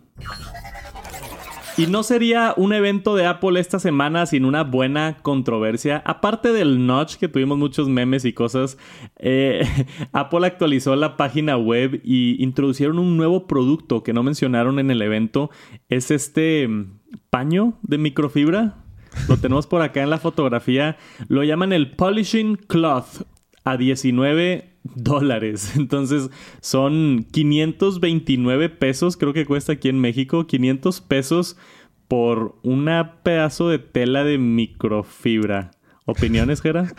[1.79, 6.03] Y no sería un evento de Apple esta semana sin una buena controversia.
[6.05, 8.79] Aparte del notch, que tuvimos muchos memes y cosas,
[9.17, 9.63] eh,
[10.13, 15.01] Apple actualizó la página web y introducieron un nuevo producto que no mencionaron en el
[15.03, 15.51] evento.
[15.89, 16.99] Es este mm,
[17.31, 18.83] paño de microfibra.
[19.29, 20.97] Lo tenemos por acá en la fotografía.
[21.29, 23.23] Lo llaman el Polishing Cloth
[23.63, 25.73] a 19 dólares.
[25.77, 31.57] Entonces son 529 pesos, creo que cuesta aquí en México, 500 pesos
[32.09, 35.73] por una pedazo de tela de microfibra.
[36.07, 36.91] ¿Opiniones, Gera?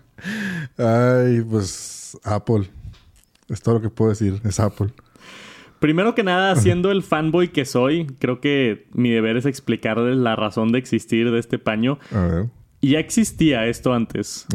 [0.76, 2.68] Ay, pues Apple.
[3.48, 4.92] Es todo lo que puedo decir, es Apple.
[5.80, 10.36] Primero que nada, siendo el fanboy que soy, creo que mi deber es explicarles la
[10.36, 11.98] razón de existir de este paño.
[12.12, 12.46] A ver.
[12.82, 14.46] Ya existía esto antes.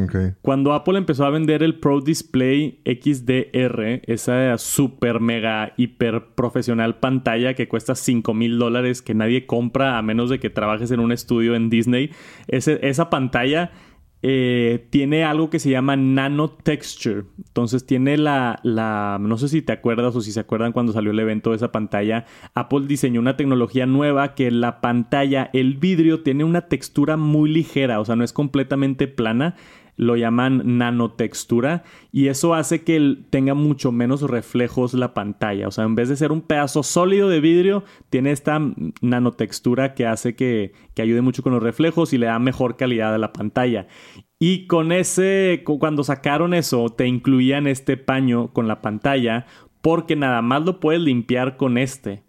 [0.42, 7.54] Cuando Apple empezó a vender el Pro Display XDR, esa super mega hiper profesional pantalla
[7.54, 11.12] que cuesta 5 mil dólares que nadie compra a menos de que trabajes en un
[11.12, 12.10] estudio en Disney,
[12.48, 13.72] esa pantalla
[14.28, 17.26] eh, tiene algo que se llama nano texture.
[17.38, 21.12] Entonces tiene la, la, no sé si te acuerdas o si se acuerdan cuando salió
[21.12, 26.24] el evento de esa pantalla, Apple diseñó una tecnología nueva que la pantalla, el vidrio
[26.24, 29.58] tiene una textura muy ligera, o sea, no es completamente plana
[29.98, 35.68] lo llaman nanotextura y eso hace que tenga mucho menos reflejos la pantalla.
[35.68, 38.60] O sea, en vez de ser un pedazo sólido de vidrio, tiene esta
[39.02, 43.14] nanotextura que hace que, que ayude mucho con los reflejos y le da mejor calidad
[43.14, 43.88] a la pantalla.
[44.38, 49.46] Y con ese, cuando sacaron eso, te incluían este paño con la pantalla
[49.82, 52.25] porque nada más lo puedes limpiar con este.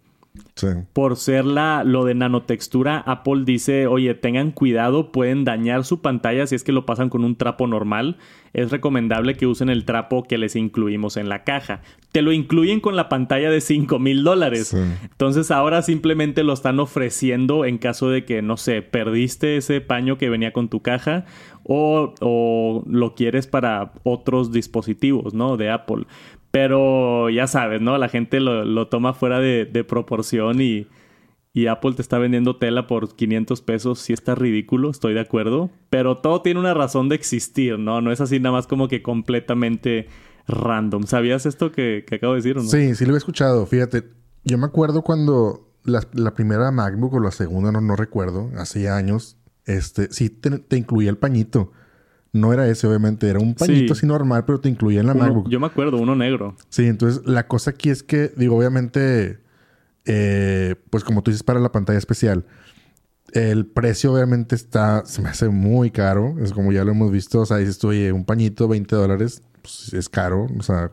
[0.93, 6.47] Por ser la, lo de nanotextura, Apple dice, oye, tengan cuidado, pueden dañar su pantalla
[6.47, 8.17] si es que lo pasan con un trapo normal.
[8.53, 11.81] Es recomendable que usen el trapo que les incluimos en la caja.
[12.11, 14.73] Te lo incluyen con la pantalla de 5 mil dólares.
[14.73, 20.17] Entonces ahora simplemente lo están ofreciendo en caso de que, no sé, perdiste ese paño
[20.17, 21.25] que venía con tu caja
[21.63, 25.57] o, o lo quieres para otros dispositivos, ¿no?
[25.57, 26.05] De Apple.
[26.51, 27.97] Pero ya sabes, ¿no?
[27.97, 30.87] La gente lo, toma fuera de, proporción y,
[31.53, 33.99] y, Apple te está vendiendo tela por 500 pesos.
[33.99, 35.69] Sí está ridículo, estoy de acuerdo.
[35.89, 38.01] Pero todo tiene una razón de existir, ¿no?
[38.01, 40.07] No es así nada más como que completamente
[40.47, 41.03] random.
[41.03, 42.69] ¿Sabías esto que, acabo de decir o no?
[42.69, 43.65] Sí, sí lo he escuchado.
[43.65, 44.05] Fíjate,
[44.43, 49.37] yo me acuerdo cuando la, primera MacBook o la segunda, no, no recuerdo, hace años,
[49.65, 51.73] este, sí te incluía el pañito.
[52.37, 53.29] No era ese, obviamente.
[53.29, 55.49] Era un pañito así normal, pero te incluía en la MacBook.
[55.49, 56.55] Yo me acuerdo, uno negro.
[56.69, 59.39] Sí, entonces la cosa aquí es que, digo, obviamente,
[60.05, 62.45] eh, pues como tú dices, para la pantalla especial,
[63.33, 66.35] el precio obviamente está, se me hace muy caro.
[66.41, 67.41] Es como ya lo hemos visto.
[67.41, 70.47] O sea, dices tú, oye, un pañito, 20 dólares, pues es caro.
[70.57, 70.91] O sea,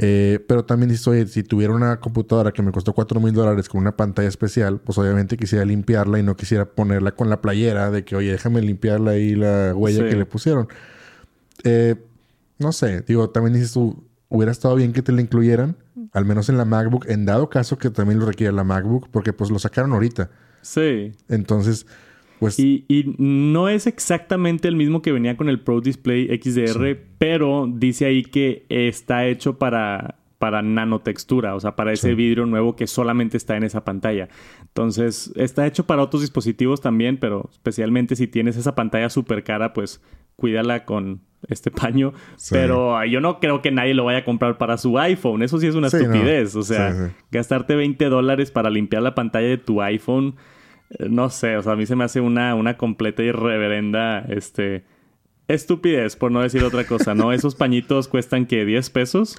[0.00, 3.68] eh, pero también dices, oye, si tuviera una computadora que me costó 4 mil dólares
[3.68, 7.90] con una pantalla especial, pues obviamente quisiera limpiarla y no quisiera ponerla con la playera
[7.90, 10.68] de que, oye, déjame limpiarla ahí la huella que le pusieron.
[11.64, 11.96] Eh,
[12.58, 15.76] no sé, digo, también dices tú, hubiera estado bien que te la incluyeran,
[16.12, 19.32] al menos en la MacBook, en dado caso que también lo requiera la MacBook, porque
[19.32, 20.30] pues lo sacaron ahorita.
[20.62, 21.12] Sí.
[21.28, 21.86] Entonces,
[22.38, 22.58] pues...
[22.58, 28.06] Y, no es exactamente el mismo que venía con el Pro Display XDR, pero dice
[28.06, 33.36] ahí que está hecho para, para nanotextura, o sea, para ese vidrio nuevo que solamente
[33.36, 34.28] está en esa pantalla.
[34.62, 39.72] Entonces, está hecho para otros dispositivos también, pero especialmente si tienes esa pantalla súper cara,
[39.72, 40.00] pues
[40.36, 42.12] cuídala con este paño.
[42.50, 45.42] Pero yo no creo que nadie lo vaya a comprar para su iPhone.
[45.42, 46.56] Eso sí es una estupidez.
[46.56, 50.36] O sea, gastarte 20 dólares para limpiar la pantalla de tu iPhone
[51.08, 54.84] no sé, o sea, a mí se me hace una, una completa y reverenda, este,
[55.48, 57.32] estupidez, por no decir otra cosa, ¿no?
[57.32, 59.36] Esos pañitos cuestan, que ¿10 pesos?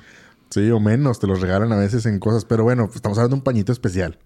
[0.49, 3.39] Sí, o menos, te los regalan a veces en cosas, pero bueno, estamos hablando de
[3.39, 4.17] un pañito especial.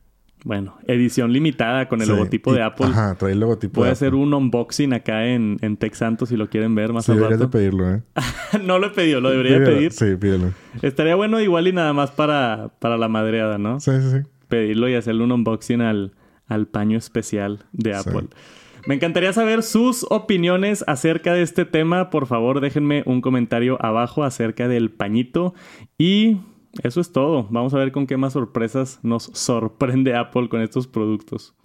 [0.45, 2.87] Bueno, edición limitada con el logotipo de Apple.
[2.87, 3.85] Ajá, trae el logotipo.
[3.85, 5.95] A hacer un unboxing acá en, en Tech
[6.27, 8.01] si lo quieren ver más sí, deberías de pedirlo, ¿eh?
[8.61, 9.93] no lo he pedido, lo debería pedir.
[9.93, 10.51] Sí, pídelo.
[10.81, 13.79] Estaría bueno igual y nada más para, para la madreada, ¿no?
[13.79, 14.29] Sí, sí, sí.
[14.49, 16.11] Pedirlo y hacerle un unboxing al,
[16.47, 18.27] al paño especial de Apple.
[18.85, 22.09] Me encantaría saber sus opiniones acerca de este tema.
[22.09, 25.53] Por favor, déjenme un comentario abajo acerca del pañito.
[25.97, 26.39] Y
[26.81, 27.47] eso es todo.
[27.49, 31.55] Vamos a ver con qué más sorpresas nos sorprende Apple con estos productos.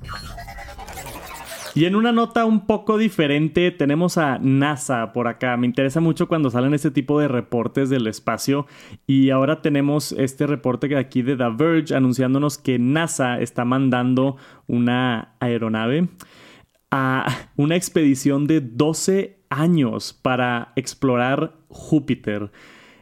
[1.75, 5.57] Y en una nota un poco diferente tenemos a NASA por acá.
[5.57, 8.67] Me interesa mucho cuando salen este tipo de reportes del espacio.
[9.07, 15.35] Y ahora tenemos este reporte aquí de The Verge anunciándonos que NASA está mandando una
[15.41, 16.09] aeronave
[16.91, 17.27] a
[17.57, 22.51] una expedición de 12 años para explorar Júpiter.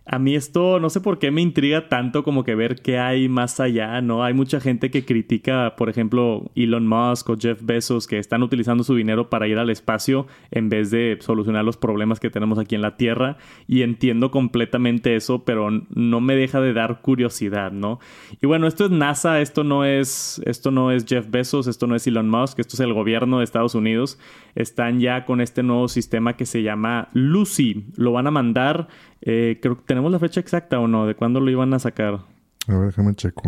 [0.09, 3.29] A mí esto no sé por qué me intriga tanto como que ver qué hay
[3.29, 4.23] más allá, ¿no?
[4.23, 8.85] Hay mucha gente que critica, por ejemplo, Elon Musk o Jeff Bezos que están utilizando
[8.85, 12.77] su dinero para ir al espacio en vez de solucionar los problemas que tenemos aquí
[12.77, 17.99] en la Tierra y entiendo completamente eso, pero no me deja de dar curiosidad, ¿no?
[18.40, 21.97] Y bueno, esto es NASA, esto no es esto no es Jeff Bezos, esto no
[21.97, 24.21] es Elon Musk, esto es el gobierno de Estados Unidos.
[24.55, 27.87] Están ya con este nuevo sistema que se llama Lucy.
[27.97, 28.88] Lo van a mandar
[29.21, 32.21] eh, creo que tenemos la fecha exacta o no, de cuándo lo iban a sacar.
[32.69, 33.43] A ver, déjame checo.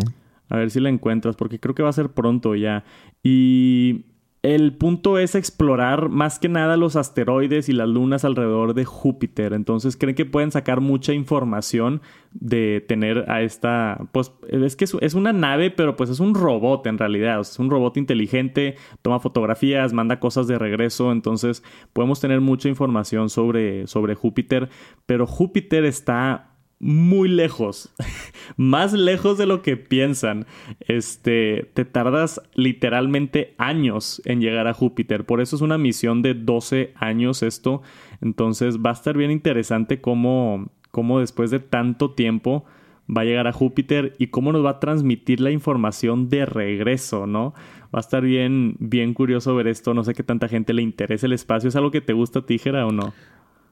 [0.49, 2.83] A ver si la encuentras, porque creo que va a ser pronto ya.
[3.23, 4.05] Y
[4.41, 9.51] el punto es explorar más que nada los asteroides y las lunas alrededor de Júpiter.
[9.51, 14.07] Entonces creen que pueden sacar mucha información de tener a esta...
[14.13, 17.41] Pues es que es una nave, pero pues es un robot en realidad.
[17.41, 21.11] es un robot inteligente, toma fotografías, manda cosas de regreso.
[21.11, 21.61] Entonces
[21.91, 24.69] podemos tener mucha información sobre, sobre Júpiter.
[25.05, 26.48] Pero Júpiter está
[26.79, 27.93] muy lejos,
[28.57, 30.45] más lejos de lo que piensan.
[30.81, 36.33] Este, te tardas literalmente años en llegar a Júpiter, por eso es una misión de
[36.33, 37.81] 12 años esto.
[38.21, 42.65] Entonces va a estar bien interesante cómo, cómo después de tanto tiempo
[43.09, 47.25] va a llegar a Júpiter y cómo nos va a transmitir la información de regreso,
[47.25, 47.53] ¿no?
[47.93, 49.95] Va a estar bien, bien curioso ver esto.
[49.95, 51.69] No sé qué tanta gente le interesa el espacio.
[51.69, 53.13] ¿Es algo que te gusta, Tijera, o no?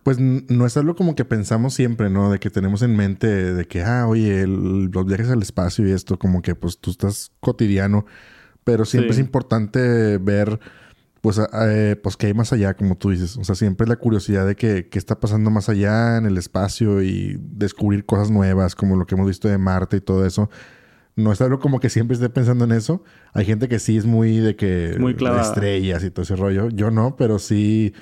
[0.08, 2.32] Pues no es algo como que pensamos siempre, ¿no?
[2.32, 6.18] De que tenemos en mente de que, ah, oye, los viajes al espacio y esto,
[6.18, 8.06] como que pues tú estás cotidiano,
[8.64, 10.62] pero siempre es importante ver,
[11.20, 13.36] pues, eh, pues qué hay más allá, como tú dices.
[13.36, 16.38] O sea, siempre es la curiosidad de que, qué está pasando más allá en el
[16.38, 20.50] espacio y descubrir cosas nuevas, como lo que hemos visto de Marte y todo eso.
[21.18, 23.04] No es algo como que siempre esté pensando en eso.
[23.34, 24.96] Hay gente que sí es muy de que...
[24.98, 26.70] Muy de estrellas y todo ese rollo.
[26.70, 27.94] Yo no, pero sí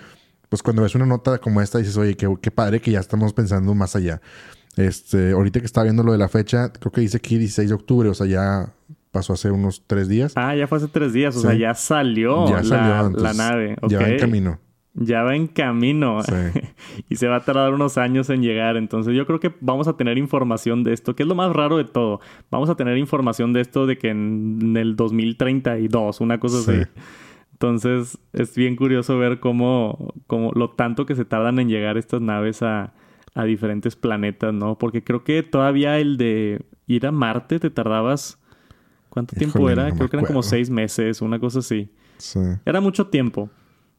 [0.49, 3.33] pues cuando ves una nota como esta dices, oye, qué, qué padre que ya estamos
[3.33, 4.21] pensando más allá.
[4.77, 7.75] Este, ahorita que estaba viendo lo de la fecha, creo que dice aquí 16 de
[7.75, 8.73] octubre, o sea, ya
[9.11, 10.33] pasó hace unos tres días.
[10.35, 13.77] Ah, ya fue hace tres días, o sea, ya salió, la, nave.
[13.87, 14.59] Ya va en camino.
[14.93, 16.19] Ya va en camino.
[17.09, 18.75] y se va a tardar unos años en llegar.
[18.75, 21.77] Entonces yo creo que vamos a tener información de esto, que es lo más raro
[21.77, 22.19] de todo.
[22.51, 26.83] Vamos a tener información de esto de que en, el 2032, una cosa así.
[27.55, 32.19] Entonces es bien curioso ver cómo, cómo lo tanto que se tardan en llegar estas
[32.19, 32.93] naves a,
[33.33, 34.77] a diferentes planetas, ¿no?
[34.77, 38.39] Porque creo que todavía el de ir a Marte te tardabas...
[39.07, 39.89] ¿Cuánto tiempo era?
[39.93, 41.89] creo que eran como seis meses, una cosa así.
[42.17, 42.41] Sí.
[42.65, 43.49] Era mucho tiempo.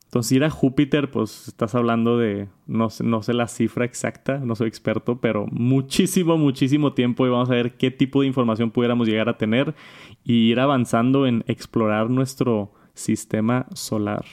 [0.05, 4.39] Entonces ir a Júpiter, pues estás hablando de, no sé, no sé la cifra exacta,
[4.39, 8.71] no soy experto, pero muchísimo, muchísimo tiempo y vamos a ver qué tipo de información
[8.71, 9.75] pudiéramos llegar a tener
[10.23, 14.27] y ir avanzando en explorar nuestro, sistema solar.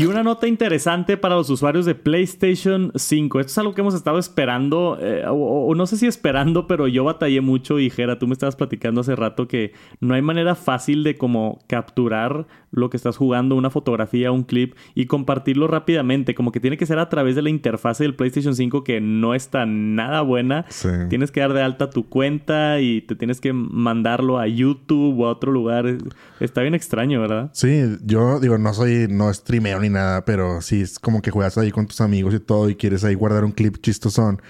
[0.00, 3.40] Y una nota interesante para los usuarios de PlayStation 5.
[3.40, 7.04] Esto es algo que hemos estado esperando, eh, o, no sé si esperando, pero yo
[7.04, 11.04] batallé mucho y Jera, tú me estabas platicando hace rato que no hay manera fácil
[11.04, 16.34] de como capturar lo que estás jugando, una fotografía, un clip y compartirlo rápidamente.
[16.34, 19.34] Como que tiene que ser a través de la interfase del PlayStation 5 que no
[19.34, 20.64] está nada buena.
[21.10, 25.26] Tienes que dar de alta tu cuenta y te tienes que mandarlo a YouTube o
[25.26, 25.98] a otro lugar.
[26.38, 27.50] Está bien extraño, ¿verdad?
[27.52, 31.58] Sí, yo digo, no soy, no streameo ni nada, pero sí es como que juegas
[31.58, 34.40] ahí con tus amigos y todo y quieres ahí guardar un clip chistosón.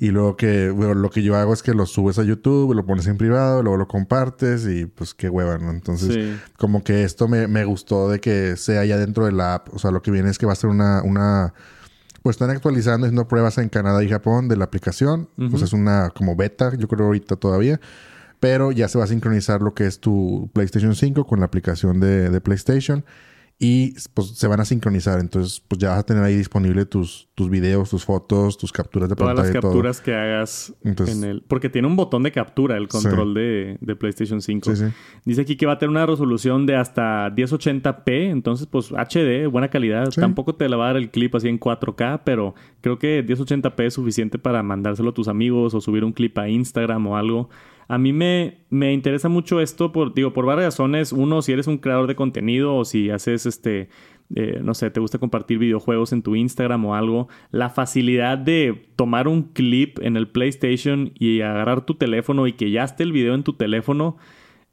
[0.00, 3.06] Y luego que, lo que yo hago es que lo subes a YouTube, lo pones
[3.06, 5.70] en privado, luego lo compartes y pues qué hueva, ¿no?
[5.70, 9.74] Entonces, como que esto me, me, gustó de que sea ya dentro de la app.
[9.74, 11.54] O sea, lo que viene es que va a ser una, una
[12.22, 15.28] pues están actualizando, haciendo pruebas en Canadá y Japón de la aplicación.
[15.36, 17.80] Pues es una como beta, yo creo ahorita todavía.
[18.40, 22.00] Pero ya se va a sincronizar lo que es tu PlayStation 5 con la aplicación
[22.00, 23.04] de, de PlayStation
[23.58, 25.20] y pues se van a sincronizar.
[25.20, 29.08] Entonces, pues ya vas a tener ahí disponible tus, tus videos, tus fotos, tus capturas
[29.08, 29.36] de pantalla.
[29.36, 31.42] Todas las capturas que hagas en el...
[31.42, 34.72] Porque tiene un botón de captura el control de, de, PlayStation 5.
[35.24, 38.30] Dice aquí que va a tener una resolución de hasta 1080p.
[38.30, 40.10] Entonces, pues HD, buena calidad.
[40.10, 43.86] Tampoco te la va a dar el clip así en 4K, pero creo que 1080p
[43.86, 47.48] es suficiente para mandárselo a tus amigos o subir un clip a Instagram o algo.
[47.88, 51.12] A mí me, me interesa mucho esto por, digo, por varias razones.
[51.12, 53.88] Uno, si eres un creador de contenido o si haces este,
[54.34, 58.88] eh, no sé, te gusta compartir videojuegos en tu Instagram o algo, la facilidad de
[58.96, 63.12] tomar un clip en el PlayStation y agarrar tu teléfono y que ya esté el
[63.12, 64.16] video en tu teléfono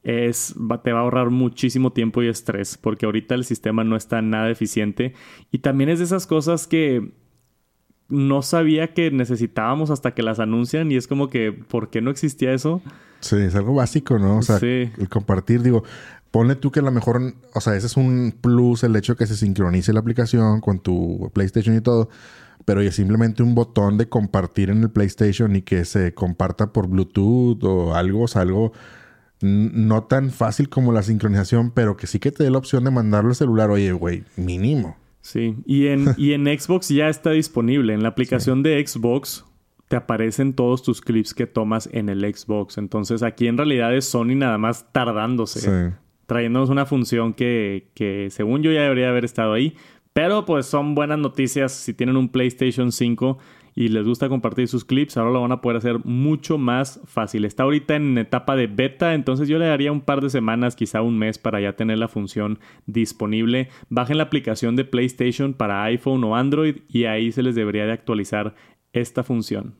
[0.03, 4.21] es, te va a ahorrar muchísimo tiempo y estrés porque ahorita el sistema no está
[4.21, 5.13] nada eficiente
[5.51, 7.11] y también es de esas cosas que
[8.11, 12.11] no sabía que necesitábamos hasta que las anuncian y es como que, ¿por qué no
[12.11, 12.81] existía eso?
[13.21, 14.37] Sí, es algo básico, ¿no?
[14.37, 15.83] O sea, el compartir, digo,
[16.31, 19.17] ponle tú que a lo mejor, o sea, ese es un plus el hecho de
[19.17, 22.09] que se sincronice la aplicación con tu PlayStation y todo,
[22.65, 26.87] pero es simplemente un botón de compartir en el PlayStation y que se comparta por
[26.87, 28.73] Bluetooth o algo, o sea, algo
[29.41, 32.91] no tan fácil como la sincronización, pero que sí que te dé la opción de
[32.91, 34.97] mandarlo al celular, oye, güey, mínimo.
[35.21, 37.93] Sí, y en, y en Xbox ya está disponible.
[37.93, 39.45] En la aplicación de Xbox
[39.87, 42.77] te aparecen todos tus clips que tomas en el Xbox.
[42.77, 45.93] Entonces aquí en realidad es Sony nada más tardándose.
[46.27, 49.75] Trayéndonos una función que, que según yo ya debería haber estado ahí.
[50.13, 53.37] Pero pues son buenas noticias si tienen un PlayStation 5
[53.75, 57.45] y les gusta compartir sus clips, ahora lo van a poder hacer mucho más fácil.
[57.45, 61.01] Está ahorita en etapa de beta, entonces yo le daría un par de semanas, quizá
[61.01, 63.69] un mes para ya tener la función disponible.
[63.89, 67.93] Bajen la aplicación de PlayStation para iPhone o Android y ahí se les debería de
[67.93, 68.55] actualizar
[68.93, 69.75] esta función.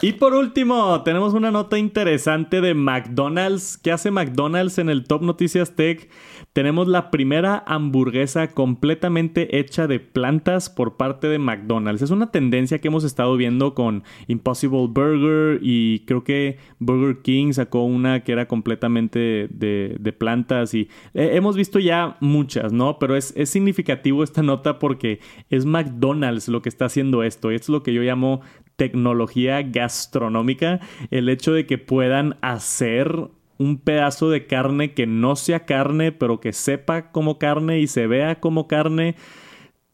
[0.00, 3.76] Y por último, tenemos una nota interesante de McDonald's.
[3.76, 6.08] ¿Qué hace McDonald's en el Top Noticias Tech?
[6.52, 12.02] Tenemos la primera hamburguesa completamente hecha de plantas por parte de McDonald's.
[12.02, 17.52] Es una tendencia que hemos estado viendo con Impossible Burger y creo que Burger King
[17.52, 22.98] sacó una que era completamente de, plantas y eh, hemos visto ya muchas, ¿no?
[22.98, 25.20] Pero es, es significativo esta nota porque
[25.50, 27.50] es McDonald's lo que está haciendo esto.
[27.50, 28.42] Y es lo que yo llamo
[28.78, 30.78] tecnología gastronómica,
[31.10, 36.38] el hecho de que puedan hacer un pedazo de carne que no sea carne, pero
[36.38, 39.16] que sepa como carne y se vea como carne.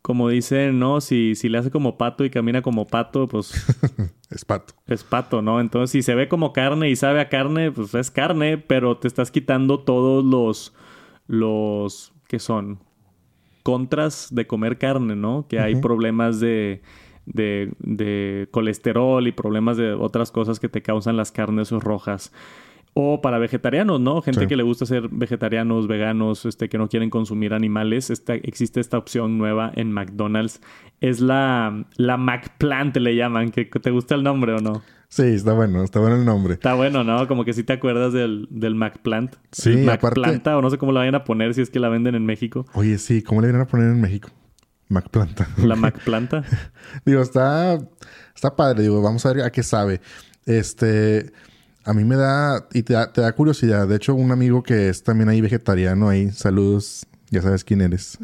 [0.03, 1.01] Como dicen, ¿no?
[1.01, 3.55] Si, si le hace como pato y camina como pato, pues...
[4.31, 4.75] es pato.
[4.87, 5.63] Es pato, ¿no?
[5.63, 9.09] Entonces, si se ve como carne y sabe a carne, pues es carne, pero te
[9.09, 10.75] estás quitando todos los...
[11.27, 12.13] los...
[12.29, 12.81] ¿qué son?
[13.63, 15.47] Contras de comer carne, ¿no?
[15.49, 16.83] Que hay problemas de
[17.27, 22.33] de, colesterol y problemas de otras cosas que te causan las carnes rojas.
[22.97, 24.23] O para vegetarianos, ¿no?
[24.23, 28.09] Gente que le gusta ser vegetarianos, veganos, este, que no quieren consumir animales.
[28.09, 30.61] Esta, existe esta opción nueva en McDonald's.
[31.01, 33.51] Es la, la McPlant, le llaman.
[33.51, 34.83] ¿Que, ¿Te gusta el nombre o no?
[35.09, 36.55] Sí, está bueno, está bueno el nombre.
[36.55, 37.27] Está bueno, ¿no?
[37.27, 39.35] Como que si te acuerdas del, del McPlant.
[39.51, 42.15] Sí, McPlanta, o no sé cómo la vayan a poner si es que la venden
[42.15, 42.65] en México.
[42.75, 44.31] Oye, sí, ¿cómo le vienen a poner en México?
[44.89, 45.49] MacPlanta.
[45.59, 46.45] La MacPlanta.
[47.05, 47.79] digo, está,
[48.35, 48.83] está padre.
[48.83, 50.01] Digo, vamos a ver a qué sabe.
[50.47, 51.33] Este,
[51.85, 53.87] a mí me da, y te da, curiosidad.
[53.89, 58.19] De hecho, un amigo que es también ahí vegetariano, ahí, saludos, ya sabes quién eres.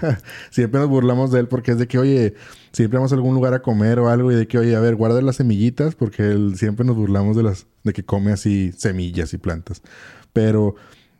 [0.50, 2.34] siempre nos burlamos de él porque es de que, oye,
[2.72, 4.96] siempre vamos a algún lugar a comer o algo y de que, oye, a ver,
[4.96, 9.32] guarda las semillitas porque él, siempre nos burlamos de las, de que come así semillas
[9.32, 9.82] y plantas.
[10.32, 10.76] Pero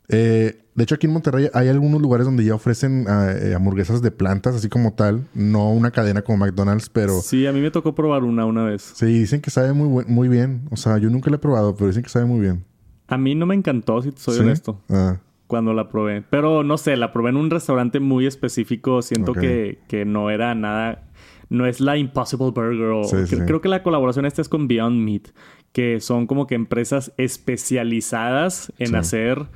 [0.08, 4.02] eh, de hecho, aquí en Monterrey hay algunos lugares donde ya ofrecen ah, eh, hamburguesas
[4.02, 5.26] de plantas, así como tal.
[5.32, 7.22] No una cadena como McDonald's, pero...
[7.22, 8.92] Sí, a mí me tocó probar una una vez.
[8.94, 10.68] Sí, dicen que sabe muy, muy bien.
[10.70, 12.64] O sea, yo nunca la he probado, pero dicen que sabe muy bien.
[13.08, 14.82] A mí no me encantó, si soy honesto.
[14.90, 15.16] Ah.
[15.46, 16.22] Cuando la probé.
[16.28, 19.00] Pero no sé, la probé en un restaurante muy específico.
[19.00, 21.04] Siento que, que no era nada...
[21.48, 23.02] No es la Impossible Burger o...
[23.46, 25.28] Creo que la colaboración esta es con Beyond Meat.
[25.72, 29.46] Que son como que empresas especializadas en hacer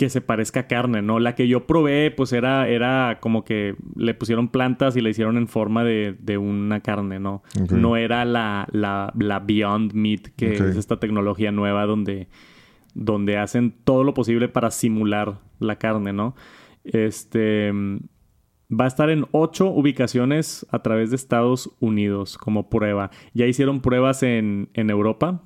[0.00, 1.20] que se parezca a carne, ¿no?
[1.20, 5.36] La que yo probé, pues era, era como que le pusieron plantas y la hicieron
[5.36, 7.42] en forma de, de una carne, ¿no?
[7.70, 12.28] No era la, la, la, Beyond Meat, que es esta tecnología nueva donde,
[12.94, 16.34] donde hacen todo lo posible para simular la carne, ¿no?
[16.82, 17.70] Este
[18.72, 23.10] va a estar en ocho ubicaciones a través de Estados Unidos como prueba.
[23.34, 25.42] Ya hicieron pruebas en, en Europa,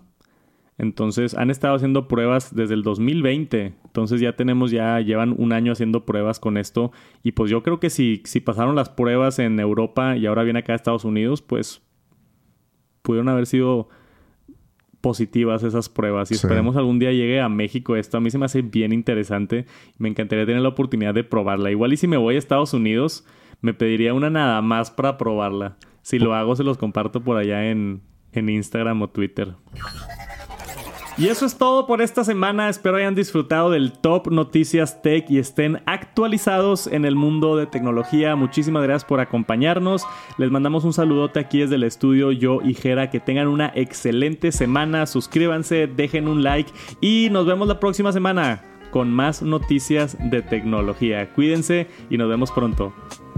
[0.77, 3.75] entonces han estado haciendo pruebas desde el 2020.
[3.85, 6.91] Entonces ya tenemos, ya llevan un año haciendo pruebas con esto.
[7.23, 10.61] Y pues yo creo que si, si pasaron las pruebas en Europa y ahora viene
[10.61, 11.83] acá a Estados Unidos, pues
[13.03, 13.89] pudieron haber sido
[15.01, 16.31] positivas esas pruebas.
[16.31, 18.17] Y esperemos algún día llegue a México esto.
[18.17, 19.67] A mí se me hace bien interesante.
[19.99, 21.71] Me encantaría tener la oportunidad de probarla.
[21.71, 23.25] Igual y si me voy a Estados Unidos,
[23.61, 25.77] me pediría una nada más para probarla.
[26.03, 28.03] Si lo hago, se los comparto por allá en,
[28.33, 29.55] en Instagram o Twitter.
[31.17, 32.69] Y eso es todo por esta semana.
[32.69, 38.35] Espero hayan disfrutado del Top Noticias Tech y estén actualizados en el mundo de tecnología.
[38.35, 40.05] Muchísimas gracias por acompañarnos.
[40.39, 43.11] Les mandamos un saludote aquí desde el estudio yo y Jera.
[43.11, 45.07] Que tengan una excelente semana.
[45.07, 51.33] Suscríbanse, dejen un like y nos vemos la próxima semana con más noticias de tecnología.
[51.33, 52.93] Cuídense y nos vemos pronto.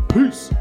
[0.09, 0.55] Peace.